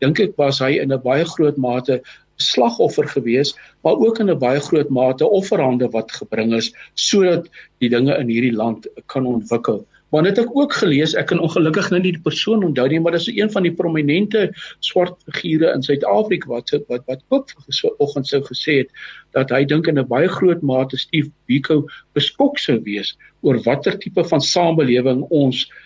[0.00, 2.00] dink ek was hy in 'n baie groot mate
[2.36, 7.48] slagoffer gewees, maar ook in 'n baie groot mate offerhande wat gebring is sodat
[7.80, 9.86] die dinge in hierdie land kan ontwikkel.
[10.10, 13.12] Maar net ek ook gelees, ek kan ongelukkig nou nie die persoon onthou nie, maar
[13.12, 18.40] dis een van die prominente swart figure in Suid-Afrika wat wat wat ook vanoggend sou
[18.42, 18.90] gesê het
[19.32, 23.98] dat hy dink in 'n baie groot mate Steve Biko beskok sou wees oor watter
[23.98, 25.85] tipe van samelewing ons uh,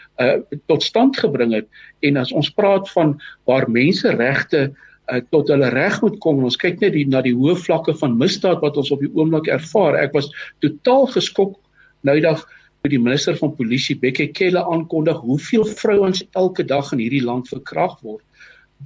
[0.71, 1.69] tot stand gebring het.
[2.05, 3.17] En as ons praat van
[3.49, 7.57] waar menseregte uh, tot hulle reg moet kom ons kyk net die, na die hoë
[7.65, 9.99] vlakke van misdaad wat ons op die oomblik ervaar.
[10.01, 10.31] Ek was
[10.65, 11.57] totaal geskok
[12.07, 12.45] nou dag
[12.81, 17.51] toe die minister van polisie Bekkie Kelle aankondig hoeveel vrouens elke dag in hierdie land
[17.53, 18.25] verkragt word.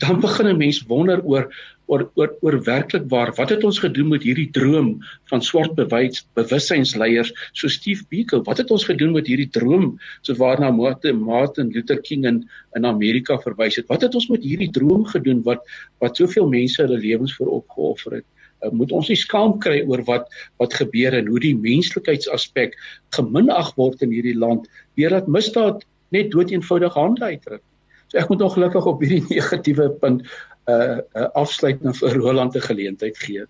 [0.02, 1.46] Dan begin 'n mens wonder oor
[1.86, 4.90] oor oor oor werklik waar wat het ons gedoen met hierdie droom
[5.30, 8.42] van swart bewys bewussynsleiers so Steve Biko?
[8.46, 12.44] Wat het ons gedoen met hierdie droom so waarna Martin Luther King in
[12.76, 13.88] in Amerika verwys het?
[13.88, 15.64] Wat het ons met hierdie droom gedoen wat
[16.00, 18.28] wat soveel mense hulle lewens vir opgeoffer het?
[18.64, 20.30] Uh, moet ons nie skaam kry oor wat
[20.62, 22.78] wat gebeur en hoe die mensklikheidsaspek
[23.16, 27.62] geminag word in hierdie land deurdat misdaad net doeteenvoudig hande uitdruk?
[28.08, 30.24] So ek moet ongelukkig op hierdie negatiewe punt
[30.70, 33.46] uh, uh, afsluiting vir Roland 'n geleentheid gee.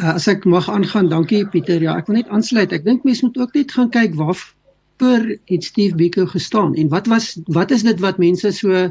[0.00, 1.82] Uh, as ek mag aangaan, dankie Pieter.
[1.82, 2.72] Ja, ek wil net aansluit.
[2.72, 7.06] Ek dink mense moet ook net gaan kyk waarvoor het Steve Biko gestaan en wat
[7.06, 8.88] was wat is dit wat mense so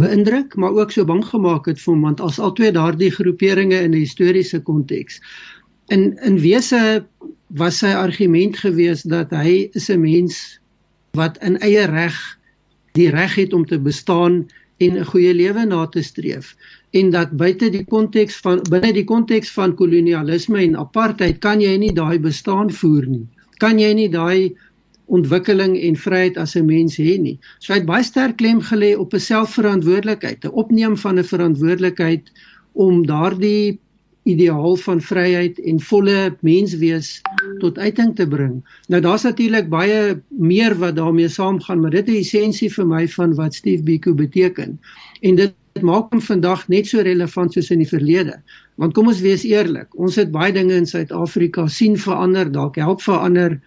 [0.00, 3.78] beïndruk maar ook so bang gemaak het vir hom want as al twee daardie groeperinge
[3.78, 5.20] in 'n historiese konteks.
[5.88, 7.04] In in wese
[7.46, 10.60] was sy argument gewees dat hy is 'n mens
[11.12, 12.16] wat in eie reg
[12.92, 14.46] die reg het om te bestaan
[14.78, 16.56] en 'n goeie lewe na te streef
[16.90, 21.76] en dat buite die konteks van binne die konteks van kolonialisme en apartheid kan jy
[21.78, 23.26] nie daai bestaan voer nie.
[23.62, 24.56] Kan jy nie daai
[25.10, 27.38] ontwikkeling en vryheid as 'n mens hê nie.
[27.58, 32.30] So hy het baie sterk klem gelê op 'n selfverantwoordelikheid, 'n opneem van 'n verantwoordelikheid
[32.72, 33.78] om daardie
[34.28, 37.20] ideaal van vryheid en volle menswees
[37.58, 38.60] tot uiting te bring.
[38.88, 43.06] Nou daar's natuurlik baie meer wat daarmee saamgaan, maar dit is die essensie vir my
[43.08, 44.78] van wat Steve Biko beteken.
[45.20, 48.36] En dit dit maak hom vandag net so relevant soos in die verlede.
[48.80, 53.04] Want kom ons wees eerlik, ons het baie dinge in Suid-Afrika sien verander, dalk help
[53.04, 53.58] verander.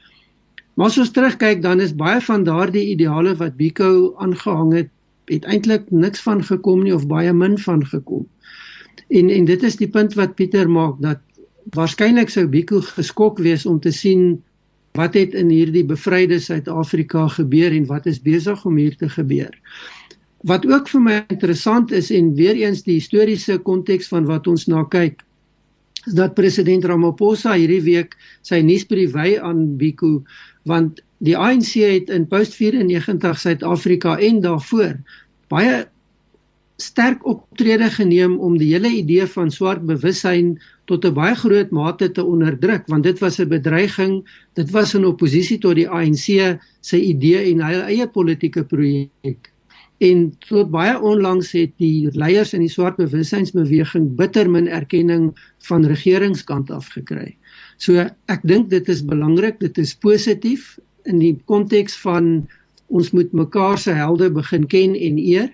[0.76, 4.92] Maar as ons terugkyk, dan is baie van daardie ideale wat Biko aangehang het,
[5.32, 8.26] het eintlik niks van gekom nie of baie min van gekom.
[9.10, 11.22] En en dit is die punt wat Pieter maak dat
[11.78, 14.42] waarskynlik sou Biko geskok wees om te sien
[14.98, 19.54] wat het in hierdie bevryde Suid-Afrika gebeur en wat is besig om hier te gebeur.
[20.44, 24.68] Wat ook vir my interessant is en weer eens die historiese konteks van wat ons
[24.68, 25.24] na kyk
[26.08, 30.20] is dat president Ramaphosa hierdie week sy nuusbrief wy aan Biko
[30.70, 34.98] want die ANC het in post 94 Suid-Afrika en daarvoor
[35.54, 35.86] baie
[36.84, 40.58] sterk optrede geneem om die hele idee van swart bewussyn
[40.92, 44.20] tot 'n baie groot mate te onderdruk want dit was 'n bedreiging
[44.60, 49.54] dit was in oppositie tot die ANC se idee en hulle eie politieke projek
[50.04, 55.30] en tot baie onlangs het die leiers in die swart bewussynsbeweging bitter min erkenning
[55.70, 57.36] van regeringskant af gekry.
[57.78, 60.76] So ek dink dit is belangrik, dit is positief
[61.10, 62.48] in die konteks van
[62.94, 65.52] ons moet mekaar se helde begin ken en eer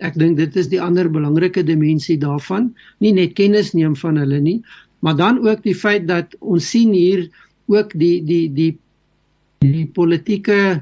[0.00, 4.40] Ek dink dit is die ander belangrike dimensie daarvan, nie net kennis neem van hulle
[4.40, 4.60] nie,
[5.00, 7.26] maar dan ook die feit dat ons sien hier
[7.70, 8.72] ook die die die
[9.60, 10.80] die politieke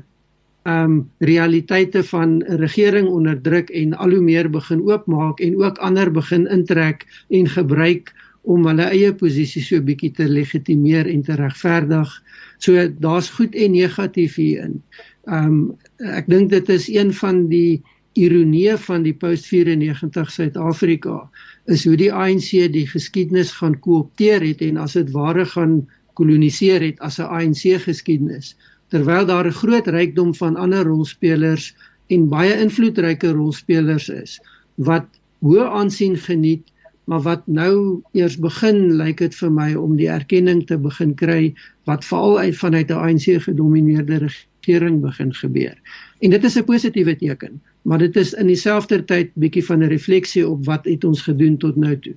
[0.69, 5.79] ehm um, realiteite van regering onder druk en al hoe meer begin oopmaak en ook
[5.79, 8.13] ander begin intrek en gebruik
[8.43, 12.11] om hulle eie posisie so bietjie te legitimeer en te regverdig.
[12.59, 14.83] So daar's goed en negatief hierin.
[15.27, 15.61] Ehm um,
[15.99, 17.83] ek dink dit is een van die
[18.19, 21.19] ironie van die post 94 Suid-Afrika
[21.75, 25.81] is hoe die ANC die geskiedenis gaan koopteer het en as dit ware gaan
[26.19, 28.57] koloniseer het as 'n ANC geskiedenis
[28.91, 31.75] terwyl daar 'n groot rykdom van ander rolspelers
[32.09, 34.41] en baie invloedryke rolspelers is
[34.75, 35.07] wat
[35.45, 36.67] hoë aansien geniet
[37.09, 41.55] maar wat nou eers begin lyk dit vir my om die erkenning te begin kry
[41.89, 45.77] wat veral uit vanuit 'n ANC gedomeineerde regering begin gebeur.
[46.21, 49.89] En dit is 'n positiewe teken, maar dit is in dieselfde tyd bietjie van 'n
[49.89, 52.15] refleksie op wat het ons gedoen tot nou toe.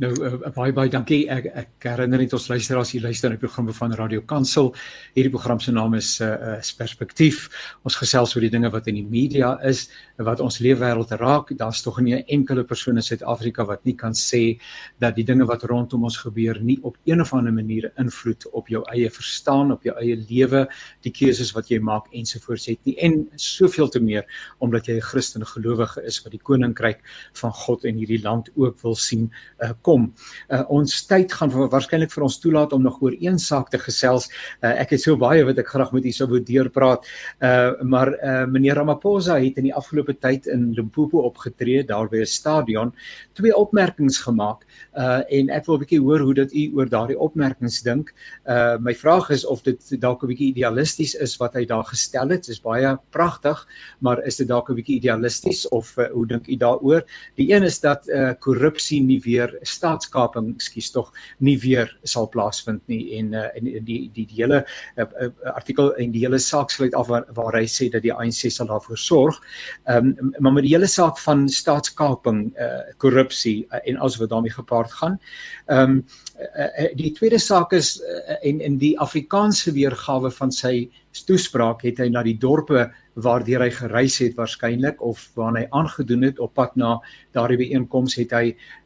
[0.00, 1.26] Nou uh, baie baie dankie.
[1.28, 4.70] Ek ek herinner net ons luisteraars hier luister na die programme van Radio Kansel.
[5.16, 7.48] Hierdie program se naam is uh, uh Perspektief.
[7.84, 11.52] Ons gesels oor die dinge wat in die media is, wat ons leefwêreld raak.
[11.58, 14.60] Daar's tog nie 'n enkele persoon in Suid-Afrika wat nie kan sê
[14.98, 18.68] dat die dinge wat rondom ons gebeur nie op een of ander manier invloed op
[18.68, 20.66] jou eie verstaan, op jou eie lewe,
[21.02, 22.96] die keuses wat jy maak ensovoorts het nie.
[22.96, 24.24] En soveel te meer
[24.58, 27.00] omdat jy 'n Christen gelowige is wat die koninkryk
[27.34, 30.12] van God in hierdie land ook wil sien uh, kom.
[30.48, 34.28] Uh, ons tyd gaan waarskynlik vir ons toelaat om nog oor een saak te gesels.
[34.62, 37.06] Uh, ek het so baie wat ek graag met u sou wou deurpraat.
[37.40, 42.22] Uh, maar uh, meneer Ramaphosa het in die afgelope tyd in Limpopo opgetree daar by
[42.22, 42.92] 'n stadion
[43.34, 44.66] twee opmerkings gemaak.
[44.96, 48.14] Uh, en ek wil 'n bietjie hoor hoe dit u oor daardie opmerkings dink.
[48.46, 52.28] Uh, my vraag is of dit dalk 'n bietjie idealisties is wat hy daar gestel
[52.28, 52.44] het.
[52.44, 53.66] Dit is baie pragtig,
[54.00, 57.02] maar is dit dalk 'n bietjie idealisties of uh, hoe dink u daaroor?
[57.36, 58.08] Die een is dat
[58.40, 63.70] korrupsie uh, nie weer staatskaping ekskuus tog nie weer sal plaasvind nie en uh, en
[63.86, 64.62] die die die hele
[64.96, 68.12] uh, uh, artikel en die hele saak sluit af waar, waar hy sê dat die
[68.14, 69.40] ANC sal daarvoor sorg.
[69.86, 74.32] Ehm um, maar met die hele saak van staatskaping, uh, korrupsie uh, en alles wat
[74.32, 75.18] daarmee gepaard gaan.
[75.66, 76.04] Ehm um,
[76.40, 80.90] uh, die tweede saak is uh, en in die Afrikaanse weergawe van sy
[81.26, 82.86] toespraak het hy na die dorpe
[83.20, 86.96] waardeur hy gereis het waarskynlik of waar hy aangedoen het op pad na
[87.36, 88.44] daardie byeenkoms het hy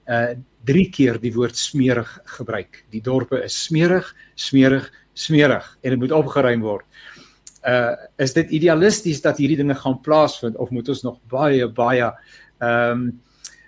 [0.08, 2.08] uh drie keer die woord smerig
[2.38, 2.86] gebruik.
[2.88, 6.86] Die dorpe is smerig, smerig, smerig en dit moet opgeruim word.
[7.68, 12.08] Uh is dit idealisties dat hierdie dinge gaan plaasvind of moet ons nog baie baie
[12.64, 13.04] ehm um,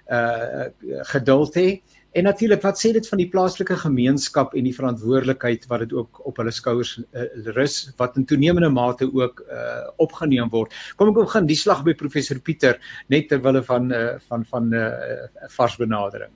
[0.08, 0.68] uh
[1.12, 1.68] geduld hê?
[2.16, 6.22] En natuurlik, wat sê dit van die plaaslike gemeenskap en die verantwoordelikheid wat dit ook
[6.28, 7.26] op hulle skouers uh,
[7.58, 10.72] rus wat in toenemende mate ook uh, opgeneem word.
[10.96, 12.80] Kom ek begin die slag by professor Pieter
[13.12, 16.32] net ter wille van uh, van van 'n uh, vars benadering.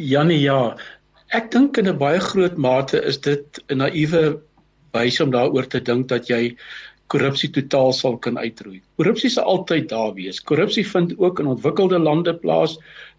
[0.00, 0.76] Janie ja,
[1.36, 4.40] ek dink in 'n baie groot mate is dit 'n naïewe
[4.96, 6.56] wyse om daaroor te dink dat jy
[7.10, 8.80] korrupsie totaal sal kan uitroei.
[9.00, 10.38] Korrupsie sal altyd daar wees.
[10.46, 12.76] Korrupsie vind ook in ontwikkelde lande plaas.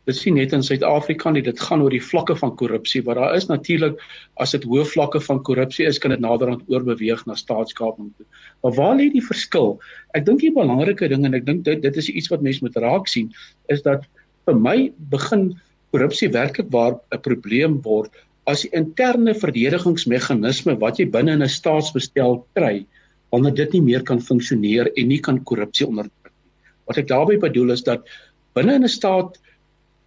[0.10, 3.36] Dit sien net in Suid-Afrika nie, dit gaan oor die vlakke van korrupsie, maar daar
[3.38, 4.00] is natuurlik
[4.42, 8.26] as dit hoë vlakke van korrupsie is, kan dit naderhand oorbeweeg na staatskaping toe.
[8.64, 9.76] Maar waar lê die verskil?
[10.18, 12.80] Ek dink die belangrike ding en ek dink dit dit is iets wat mense moet
[12.82, 13.30] raak sien,
[13.70, 14.08] is dat
[14.50, 14.78] vir my
[15.12, 15.52] begin
[15.94, 18.16] korrupsie werklik waar 'n probleem word
[18.50, 22.86] as die interne verdedigingsmeganisme wat jy binne in 'n staatsbestel kry
[23.32, 26.64] wanneer dit nie meer kan funksioneer en nie kan korrupsie onderdruk nie.
[26.90, 28.08] Wat ek daarmee bedoel is dat
[28.56, 29.40] binne 'n staat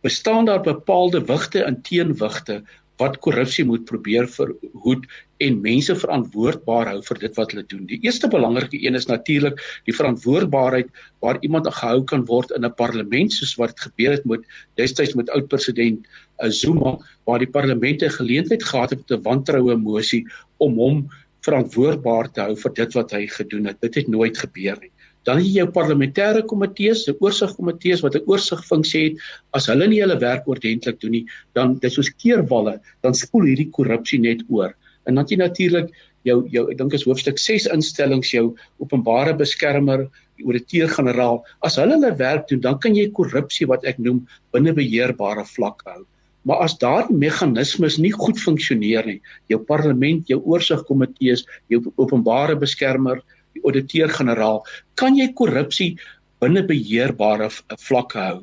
[0.05, 2.63] bestaan daar bepaalde wigte en teenwigte
[3.01, 5.07] wat korrupsie moet probeer verhoed
[5.43, 7.87] en mense verantwoordbaar hou vir dit wat hulle doen.
[7.91, 9.59] Die eerste belangrike een is natuurlik
[9.89, 10.93] die verantwoordbaarheid
[11.25, 14.47] waar iemand gehou kan word in 'n parlement soos wat gebeur het met
[14.77, 16.07] destyds met oud president
[16.39, 20.27] eh, Zuma waar die parlement 'n geleentheid gehad het met 'n wantroue mosie
[20.59, 21.09] om hom
[21.45, 23.81] verantwoordbaar te hou vir dit wat hy gedoen het.
[23.85, 24.91] Dit het nooit gebeur nie.
[25.25, 29.21] Dan het jy jou parlementêre komitees, se oorsigkomitees wat 'n oorsigfunksie het.
[29.53, 33.71] As hulle nie hulle werk ordentlik doen nie, dan dis soos keerwalle, dan spoel hierdie
[33.71, 34.75] korrupsie net oor.
[35.07, 35.93] En dan jy natuurlik
[36.25, 41.45] jou jou ek dink is hoofstuk 6 instellings jou openbare beskermer, die ouditeur-generaal.
[41.63, 45.85] As hulle hulle werk doen, dan kan jy korrupsie wat ek noem binne beheerbare vlak
[45.87, 46.05] hou.
[46.45, 49.21] Maar as daardie meganismes nie goed funksioneer nie,
[49.53, 53.23] jou parlement, jou oorsigkomitees, jou openbare beskermer,
[53.57, 54.61] die ouditeur-generaal,
[55.01, 55.95] kan jy korrupsie
[56.45, 57.49] binne beheerbare
[57.87, 58.43] vlakke hou.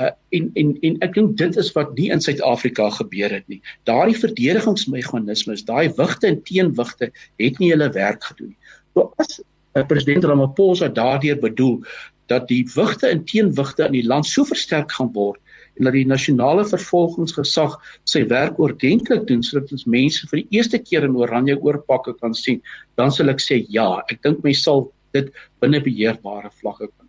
[0.00, 3.58] Uh, en en en ek dink dit is wat nie in Suid-Afrika gebeur het nie.
[3.90, 7.10] Daardie verdedigingsmeganismes, daai wigte en teenwigte
[7.42, 8.70] het nie hulle werk gedoen nie.
[8.94, 11.80] So as uh, president Ramaphosa daardeur bedoel
[12.30, 15.42] dat die wigte en teenwigte in die land so versterk gaan word
[15.80, 17.78] en dat die nasionale vervolgingsgesag
[18.08, 22.36] sy werk ordentlik doen sodat ons mense vir die eerste keer in oranje oorpakke kan
[22.36, 22.60] sien,
[23.00, 25.30] dan sal ek sê ja, ek dink mense sal dit
[25.64, 27.08] binne beheerbare vlakke kan.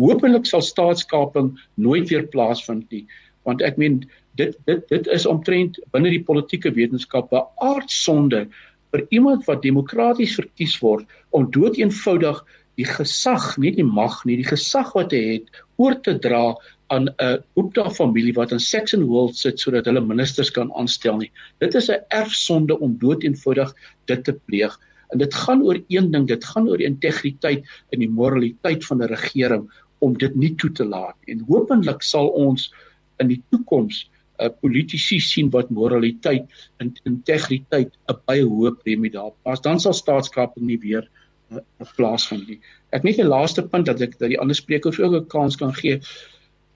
[0.00, 3.04] Hoopelik sal staatskaping nooit weer plaasvind nie,
[3.46, 4.02] want ek meen
[4.38, 8.48] dit dit dit is omtrent binne die politieke wetenskappe aardsonde
[8.90, 11.06] vir iemand wat demokraties verkies word
[11.36, 12.42] om dood eenvoudig
[12.80, 16.56] die gesag, nie die mag nie, die gesag wat hy het oor te dra
[16.90, 21.30] aan 'n Gupta familie wat in Saxon World sit sodat hulle ministers kan aanstel nie.
[21.58, 23.74] Dit is 'n erfsonde om dood eenvoudig
[24.04, 24.78] dit te pleeg.
[25.08, 29.12] En dit gaan oor een ding, dit gaan oor integriteit en die moraliteit van 'n
[29.14, 31.16] regering om dit nie toe te laat.
[31.26, 32.74] En hopelik sal ons
[33.18, 34.10] in die toekoms
[34.40, 39.32] uh, politici sien wat moraliteit en integriteit 'n baie hoë premie daar.
[39.44, 41.08] As dan sal staatskaping nie weer
[41.52, 41.58] uh,
[41.96, 42.60] plaas vind nie.
[42.90, 45.74] Ek net 'n laaste punt dat ek dat die ander sprekers ook 'n kans kan
[45.74, 46.00] gee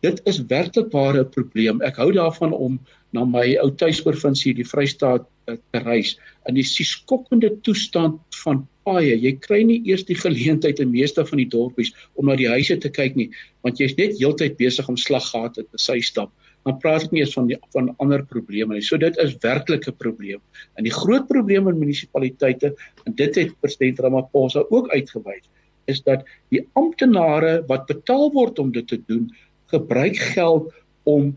[0.04, 1.80] dit is werklik ware 'n probleem.
[1.82, 2.78] Ek hou daarvan om
[3.12, 6.16] na my ou tuisprovinsie die Vrystaat eh, te reis.
[6.48, 11.40] In die skokkende toestand van paaie, jy kry nie eers die geleentheid in meeste van
[11.40, 13.30] die dorpies om na die huise te kyk nie,
[13.62, 16.32] want jy's net heeltyd besig om slaggate te sy stap.
[16.64, 18.84] Dan praat ek nie eens van die van ander probleme nie.
[18.84, 20.40] So dit is werklik 'n probleem.
[20.76, 22.74] En die groot probleem in munisipaliteite
[23.06, 25.44] en dit het president Ramaphosa ook uitgewys
[25.86, 29.28] is dat die amptenare wat betaal word om dit te doen
[29.72, 31.32] gebruik geld om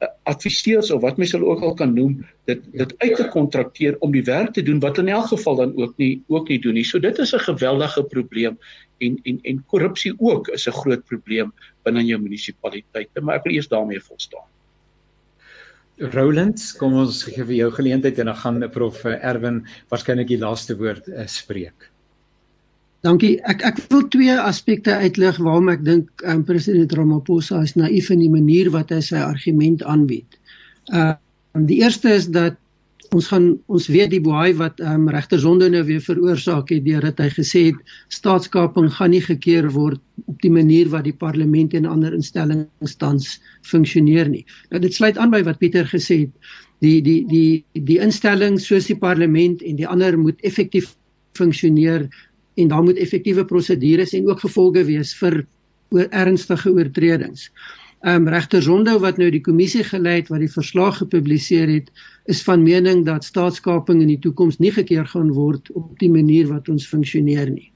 [0.00, 2.18] uh, adviseurs of wat mens hulle ook al kan noem
[2.48, 5.76] dit dit uit te kontrakteer om die werk te doen wat in elk geval dan
[5.76, 6.84] ook nie ook nie doen nie.
[6.84, 8.58] So dit is 'n geweldige probleem
[8.98, 11.52] en en en korrupsie ook is 'n groot probleem
[11.82, 14.48] binne jou munisipaliteite, maar ek wil eers daarmee volstaan.
[15.96, 20.76] Roland, kom ons gee vir jou geleentheid en dan gaan prof Erwin waarskynlik die laaste
[20.76, 21.90] woord uh, spreek.
[23.06, 23.36] Dankie.
[23.46, 28.24] Ek ek wil twee aspekte uitlig waarom ek dink um, president Ramaphosa is naïef in
[28.24, 30.38] die manier wat hy sy argument aanbied.
[30.90, 31.14] Uh
[31.56, 32.58] die eerste is dat
[33.16, 37.22] ons gaan ons weet die boei wat um, regter Zondo nou weer veroorsaak het deurdat
[37.22, 41.88] hy gesê het staatskaping gaan nie gekeer word op die manier wat die parlement en
[41.88, 43.38] ander instellings tans
[43.70, 44.44] funksioneer nie.
[44.74, 46.52] Nou dit sluit aan by wat Pieter gesê het.
[46.84, 50.92] Die die die die instellings soos die parlement en die ander moet effektief
[51.36, 52.08] funksioneer
[52.56, 55.42] en daar moet effektiewe prosedures en ook gevolge wees vir
[55.94, 57.50] oor ernstige oortredings.
[58.04, 61.88] Ehm um, regter Zondo wat nou die kommissie gelei het wat die verslag gepubliseer het,
[62.24, 66.46] is van mening dat staatskaping in die toekoms nie gekeer gaan word op die manier
[66.52, 67.70] wat ons funksioneer nie.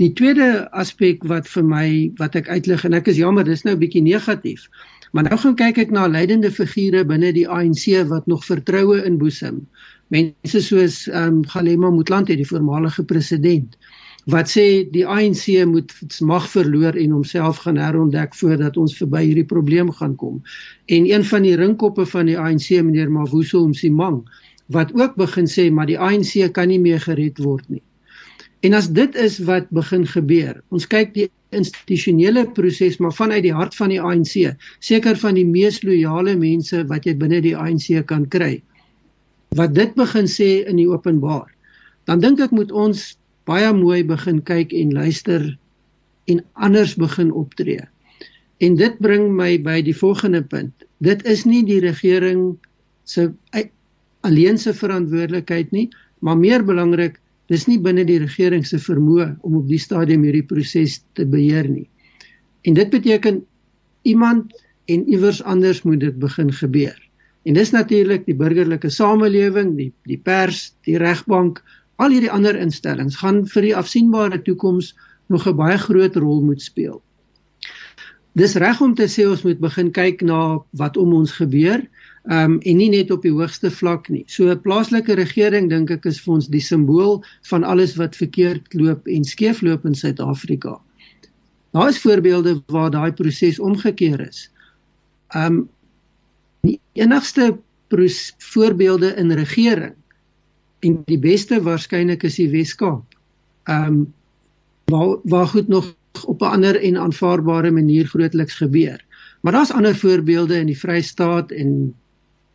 [0.00, 1.86] Die tweede aspek wat vir my
[2.18, 4.68] wat ek uitlig en ek is jammer, dis nou 'n bietjie negatief.
[5.12, 9.66] Maar nou gaan kyk ek na leidende figure binne die ANC wat nog vertroue inboesem.
[10.08, 13.76] Mense soos ehm um, Galema Motlanthe, die voormalige president,
[14.30, 19.48] wat sê die ANC moet mag verloor en homself gaan herontdek voordat ons verby hierdie
[19.48, 20.42] probleem gaan kom.
[20.86, 24.22] En een van die ringkoppe van die ANC meneer Mavuso Msimang
[24.72, 27.82] wat ook begin sê maar die ANC kan nie meer gered word nie.
[28.62, 33.54] En as dit is wat begin gebeur, ons kyk die institusionele proses maar vanuit die
[33.54, 37.90] hart van die ANC, seker van die mees loyale mense wat jy binne die ANC
[38.06, 38.62] kan kry.
[39.58, 41.50] Wat dit begin sê in die openbaar,
[42.08, 43.12] dan dink ek moet ons
[43.48, 45.44] baie mooi begin kyk en luister
[46.30, 47.82] en anders begin optree.
[48.62, 50.72] En dit bring my by die volgende punt.
[51.04, 52.54] Dit is nie die regering
[53.04, 53.28] se
[54.22, 55.88] alleen se verantwoordelikheid nie,
[56.22, 57.18] maar meer belangrik,
[57.50, 61.66] dis nie binne die regering se vermoë om op die stadium hierdie proses te beheer
[61.68, 61.88] nie.
[62.62, 63.42] En dit beteken
[64.06, 64.54] iemand
[64.86, 67.01] en iewers anders moet dit begin gebeur.
[67.42, 71.62] En dis natuurlik die burgerlike samelewing, die die pers, die regbank,
[72.02, 74.92] al hierdie ander instellings gaan vir die afsienbare toekoms
[75.32, 77.02] nog 'n baie groot rol moet speel.
[78.32, 81.82] Dis reg om te sê ons moet begin kyk na wat om ons gebeur
[82.24, 84.24] um, en nie net op die hoogste vlak nie.
[84.26, 88.74] So 'n plaaslike regering dink ek is vir ons die simbool van alles wat verkeerd
[88.74, 90.80] loop en skeefloop in Suid-Afrika.
[91.72, 94.50] Daar is voorbeelde waar daai proses omgekeer is.
[95.34, 95.68] Um
[96.62, 97.58] die enigste
[98.38, 99.94] voorbeelde in regering
[100.82, 103.18] en die beste waarskynlik is die Wes-Kaap.
[103.70, 104.12] Um
[104.90, 105.94] waar waar goed nog
[106.26, 109.04] op 'n ander en aanvaarbare manier grootliks gebeur.
[109.40, 111.94] Maar daar's ander voorbeelde in die Vrystaat en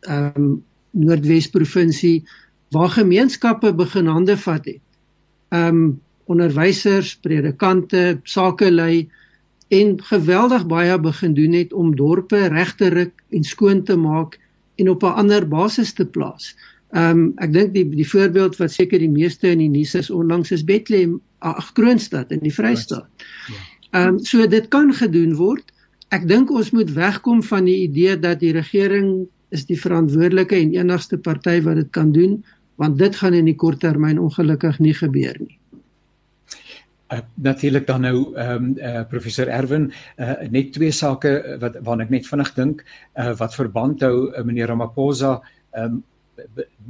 [0.00, 2.28] ehm um, Noordwes provinsie
[2.68, 4.80] waar gemeenskappe begin hande vat het.
[5.48, 9.08] Ehm um, onderwysers, predikante, sakelei
[9.68, 14.38] en geweldig baie begin doen het om dorpe reg te ruk en skoon te maak
[14.76, 16.56] en op 'n ander basis te plaas.
[16.92, 20.10] Ehm um, ek dink die die voorbeeld wat seker die meeste in die nuus is
[20.10, 23.08] onlangs is Bethlehem, ag Kroonstad in die Vrystaat.
[23.48, 23.54] Ja.
[23.90, 25.72] Ehm um, so dit kan gedoen word.
[26.08, 30.72] Ek dink ons moet wegkom van die idee dat die regering is die verantwoordelike en
[30.74, 32.44] enigste party wat dit kan doen
[32.78, 35.57] want dit gaan in die kort termyn ongelukkig nie gebeur nie.
[37.08, 39.86] Uh, natuurlik dan nou ehm um, uh, professor Erwin
[40.20, 41.30] uh, net twee sake
[41.60, 42.82] wat waarna ek net vinnig dink
[43.16, 45.38] uh, wat verband hou uh, meneer Ramaphosa
[45.72, 46.02] ehm um,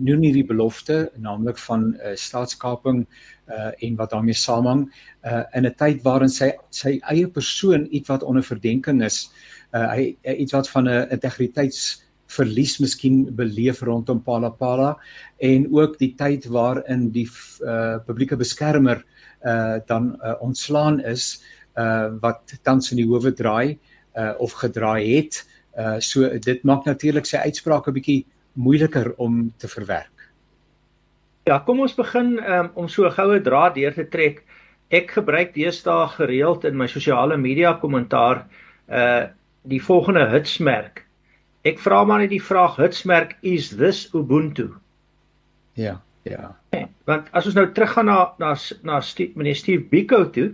[0.08, 4.82] noem nie die belofte naamlik van uh, staatskaping uh, en wat daarmee saamhang
[5.22, 9.30] uh, in 'n tyd waarin sy sy eie persoon iets wat onder verdenking is
[9.70, 14.96] uh, hy iets wat van 'n integriteits verlies miskien beleef rondom Palapala
[15.38, 17.28] en ook die tyd waarin die
[17.62, 19.17] uh, publieke beskermer uh,
[19.86, 21.38] dan uh, ontslaan is
[21.78, 23.78] uh, wat tans in die howe draai
[24.18, 25.44] uh, of gedraai het
[25.78, 28.24] uh, so dit maak natuurlik sy uitsprake bietjie
[28.58, 30.26] moeiliker om te verwerk.
[31.46, 34.42] Ja, kom ons begin um, om so 'n goue draad deur te trek.
[34.90, 38.46] Ek gebruik deesdae gereeld in my sosiale media kommentaar
[38.88, 39.26] uh
[39.68, 41.08] die volgende hitsmerk
[41.68, 44.70] Ek vra maar net die vraag hitsmerk is this ubuntu.
[45.74, 46.57] Ja, ja.
[47.08, 48.52] Want as ons nou teruggaan na na
[48.84, 50.50] na Steve, meneer Steve Biko toe,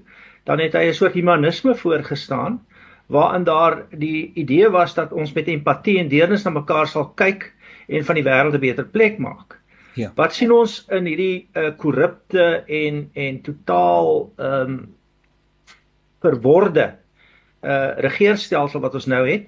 [0.47, 2.61] dan het hy 'n soort humanisme voorgestaan
[3.07, 7.53] waarin daar die idee was dat ons met empatie en deernis na mekaar sal kyk
[7.89, 9.59] en van die wêreld 'n beter plek maak.
[9.95, 10.12] Ja.
[10.15, 14.95] Wat sien ons in hierdie uh, korrupte en en totaal ehm um,
[16.21, 16.97] verworde
[17.62, 19.47] uh regeringsstelsel wat ons nou het?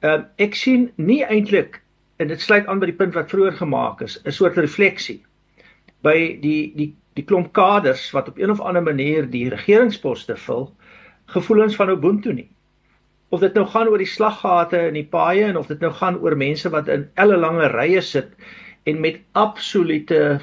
[0.00, 1.82] Ehm uh, ek sien nie eintlik
[2.16, 5.22] en dit sluit aan by die punt wat vroeër gemaak is, 'n soort refleksie
[6.02, 10.70] by die die die klomp kaders wat op een of ander manier die regeringsposte vul,
[11.34, 12.48] gevoelens van Ubuntu nie.
[13.28, 16.16] Of dit nou gaan oor die slaggate in die paaie en of dit nou gaan
[16.24, 18.32] oor mense wat in ellelange rye sit
[18.88, 20.40] en met absolute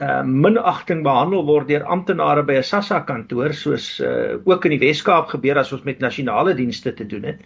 [0.00, 4.80] uh minagting behandel word deur amptenare by 'n SASSA kantoor soos uh ook in die
[4.86, 7.40] Wes-Kaap gebeur as ons met nasionale dienste te doen het.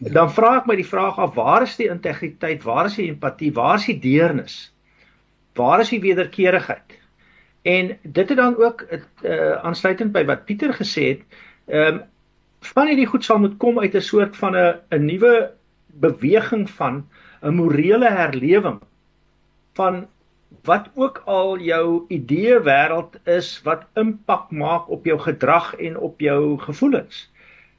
[0.00, 2.62] Dan vra ek my die vraag af, waar is die integriteit?
[2.64, 3.52] Waar is die empatie?
[3.52, 4.75] Waar is die deernis?
[5.56, 6.98] Waar is die wederkerigheid?
[7.66, 8.84] En dit het dan ook
[9.22, 11.22] uh aansluitend by wat Pieter gesê het,
[11.66, 12.02] ehm um,
[12.66, 15.52] van hierdie goed sal moet kom uit 'n soort van 'n 'n nuwe
[15.86, 17.08] beweging van
[17.42, 18.80] 'n morele herlewing
[19.74, 20.06] van
[20.64, 26.20] wat ook al jou idee wêreld is wat impak maak op jou gedrag en op
[26.20, 27.32] jou gevoelens.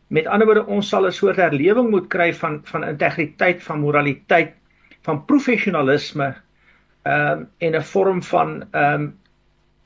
[0.07, 4.53] Met ander woorde, ons sal 'n soort herlewing moet kry van van integriteit, van moraliteit,
[5.01, 6.35] van professionalisme,
[7.07, 9.19] ehm um, en 'n vorm van ehm um,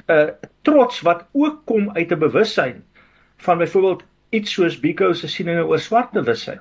[0.07, 0.29] 'n uh,
[0.61, 2.83] trots wat ook kom uit 'n bewussyn
[3.37, 6.59] van byvoorbeeld iets soos Biko se sieninge oor swart bewussyn.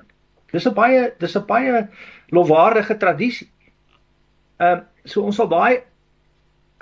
[0.51, 1.87] Dis 'n baie dis 'n baie
[2.27, 3.49] lofwaardige tradisie.
[4.57, 5.83] Ehm uh, so ons sal daai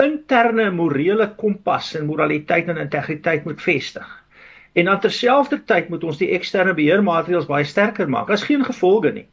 [0.04, 4.26] interne morele kompas en moraliteit en integriteit moet vestig.
[4.74, 8.28] En dan terselfdertyd moet ons die eksterne beheermaatreëls baie sterker maak.
[8.28, 9.28] Daar's geen gevolge nie.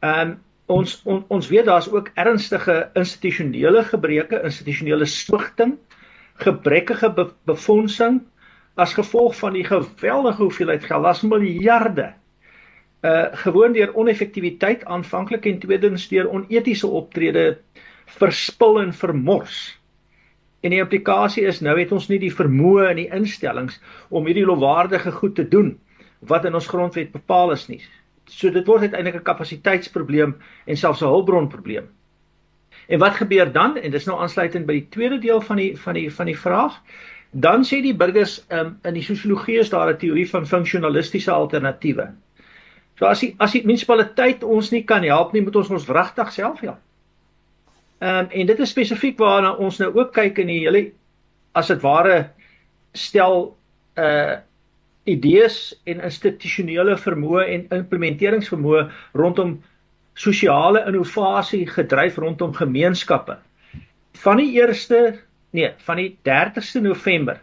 [0.00, 0.40] Ehm um,
[0.72, 5.76] ons on, ons weet daar's ook ernstige institusionele gebreke, institusionele swigting,
[6.42, 8.20] gebrekkige be, befondsing
[8.80, 12.12] as gevolg van die geweldige hoeveelheid geld, as miljarde.
[13.02, 17.58] Uh gewoon deur oneffektiwiteit aanvanklik en tweedens deur onetiese optrede
[18.18, 19.78] verspil en vermors.
[20.62, 24.46] En die implikasie is nou het ons nie die vermoë en die instellings om hierdie
[24.46, 25.74] lofwaardige goed te doen
[26.30, 27.80] wat in ons grondwet bepaal is nie.
[28.32, 31.88] So dit word uiteindelik 'n kapasiteitsprobleem en selfs 'n hulpbronprobleem.
[32.88, 33.76] En wat gebeur dan?
[33.76, 36.80] En dis nou aansluitend by die tweede deel van die van die van die vraag.
[37.30, 42.10] Dan sê die burgers um, in die sosiologie is daar 'n teorie van funksionalistiese alternatiewe.
[42.98, 46.32] So as die as die munisipaliteit ons nie kan help nie, moet ons ons regtig
[46.32, 46.80] self help.
[47.98, 50.90] Ehm um, en dit is spesifiek waarna ons nou ook kyk in die hele
[51.52, 52.30] as dit ware
[52.92, 53.56] stel
[53.96, 54.36] uh
[55.04, 58.82] idees en institusionele vermoë en implementeringsvermoë
[59.18, 59.56] rondom
[60.14, 63.38] sosiale innovasie gedryf rondom gemeenskappe.
[64.22, 65.00] Van die 1ste,
[65.50, 67.40] nee, van die 30ste November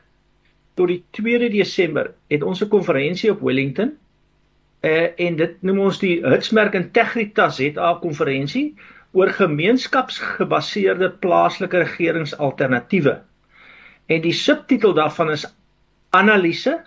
[0.80, 3.97] tot die 2de Desember het ons 'n konferensie op Wellington.
[4.84, 8.76] Uh en dit noem ons die Hitsmerk Integritas ZA konferensie
[9.12, 13.22] oor gemeenskapsgebaseerde plaaslike regeringsalternatiewe.
[14.05, 15.45] En die subtitel daarvan is
[16.10, 16.84] analise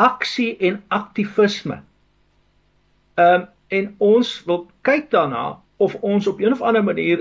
[0.00, 1.82] aksie en aktivisme.
[3.14, 7.20] Ehm um, en ons wil kyk daarna of ons op een of ander manier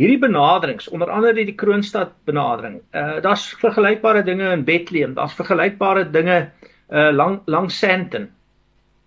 [0.00, 2.80] hierdie benaderings, onder andere die Kroonstad benadering.
[2.90, 6.38] Uh daar's vergelykbare dinge in Bethlehem, daar's vergelykbare dinge
[6.90, 8.30] uh lang langs Sandton.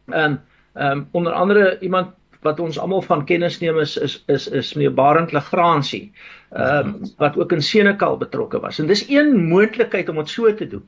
[0.07, 0.39] Ehm um,
[0.73, 2.13] ehm um, onder andere iemand
[2.43, 6.11] wat ons almal van kennis neem is is is is meneer Barend Legrandsie.
[6.51, 8.79] Ehm um, wat ook in Senekal betrokke was.
[8.79, 10.87] En dis een moontlikheid om dit so te doen.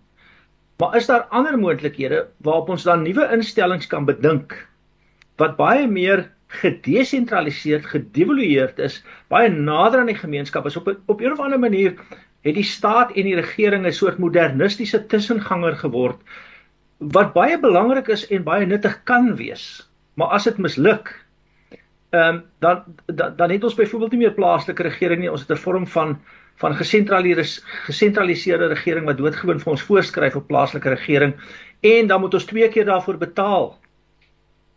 [0.77, 4.55] Maar is daar ander moontlikhede waarop ons dan nuwe instellings kan bedink
[5.39, 11.31] wat baie meer gedesentraliseerd, gedevalueerd is, baie nader aan die gemeenskap is op op 'n
[11.31, 11.95] of ander manier
[12.45, 16.21] het die staat en die regering 'n soort modernistiese tussenganger geword
[16.97, 19.89] wat baie belangrik is en baie nuttig kan wees.
[20.13, 21.11] Maar as dit misluk,
[22.09, 25.51] ehm um, dan, dan dan het ons byvoorbeeld nie meer plaaslike regering nie, ons het
[25.51, 26.19] 'n vorm van
[26.55, 31.33] van gesentraliseerde regering wat doodgewoon vir ons voorskryf op plaaslike regering
[31.81, 33.77] en dan moet ons twee keer daarvoor betaal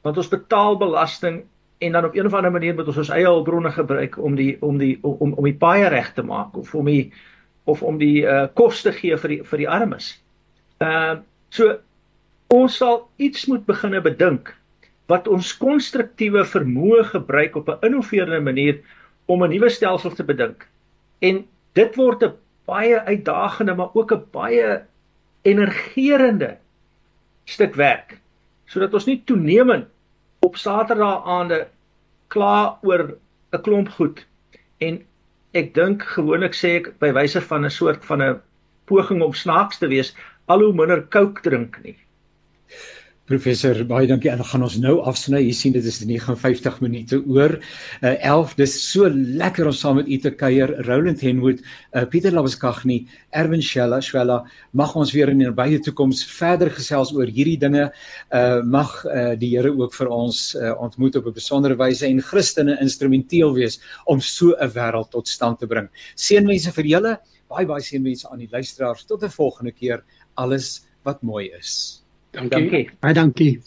[0.02, 1.42] want ons betaal belasting
[1.78, 4.56] en dan op een of ander manier moet ons ons eie hulpbronne gebruik om die
[4.60, 7.12] om die om om die paaie reg te maak of om die
[7.64, 10.14] of om die uh, kos te gee vir die vir die armes.
[10.82, 11.18] Ehm uh,
[11.50, 11.78] so
[12.52, 14.54] ons sal iets moet begine bedink
[15.08, 18.80] wat ons konstruktiewe vermoë gebruik op 'n innoverende manier
[19.26, 20.66] om 'n nuwe stelsel te bedink.
[21.20, 21.44] En
[21.78, 22.36] dit word 'n
[22.68, 24.68] baie uitdagende maar ook 'n baie
[25.42, 26.56] energerende
[27.44, 28.18] stuk werk
[28.66, 29.86] sodat ons nie toenemend
[30.46, 31.60] op Saterdae aande
[32.34, 33.04] kla oor
[33.52, 34.26] 'n klomp goed
[34.78, 35.00] en
[35.60, 38.40] ek dink gewoonlik sê ek by wyse van 'n soort van 'n
[38.90, 40.14] poging om snaaks te wees
[40.46, 41.96] al hoe minder kook drink nie.
[43.28, 44.30] Professor, baie dankie.
[44.32, 45.42] En gaan ons nou afsny.
[45.42, 47.58] Jy sien dit is 59 minute oor.
[48.00, 48.54] Uh 11.
[48.56, 50.72] Dis so lekker om saam met u te kuier.
[50.86, 51.60] Roland Henwood,
[51.92, 53.02] uh Pieter Labuskaghni,
[53.36, 54.38] Erwin Shella, Shella,
[54.72, 57.90] mag ons weer in die nabye toekoms verder gesels oor hierdie dinge.
[58.32, 62.24] Uh mag uh die Here ook vir ons uh ontmoet op 'n besondere wyse en
[62.24, 63.76] Christene instrumenteel wees
[64.06, 65.92] om so 'n wêreld tot stand te bring.
[66.16, 67.16] Seënwense vir julle.
[67.52, 69.04] Baie baie seënwense aan die luisteraars.
[69.04, 70.04] Tot 'n volgende keer.
[70.34, 72.07] Alles wat mooi is.
[72.46, 72.90] Dankie.
[73.00, 73.60] Baie dankie.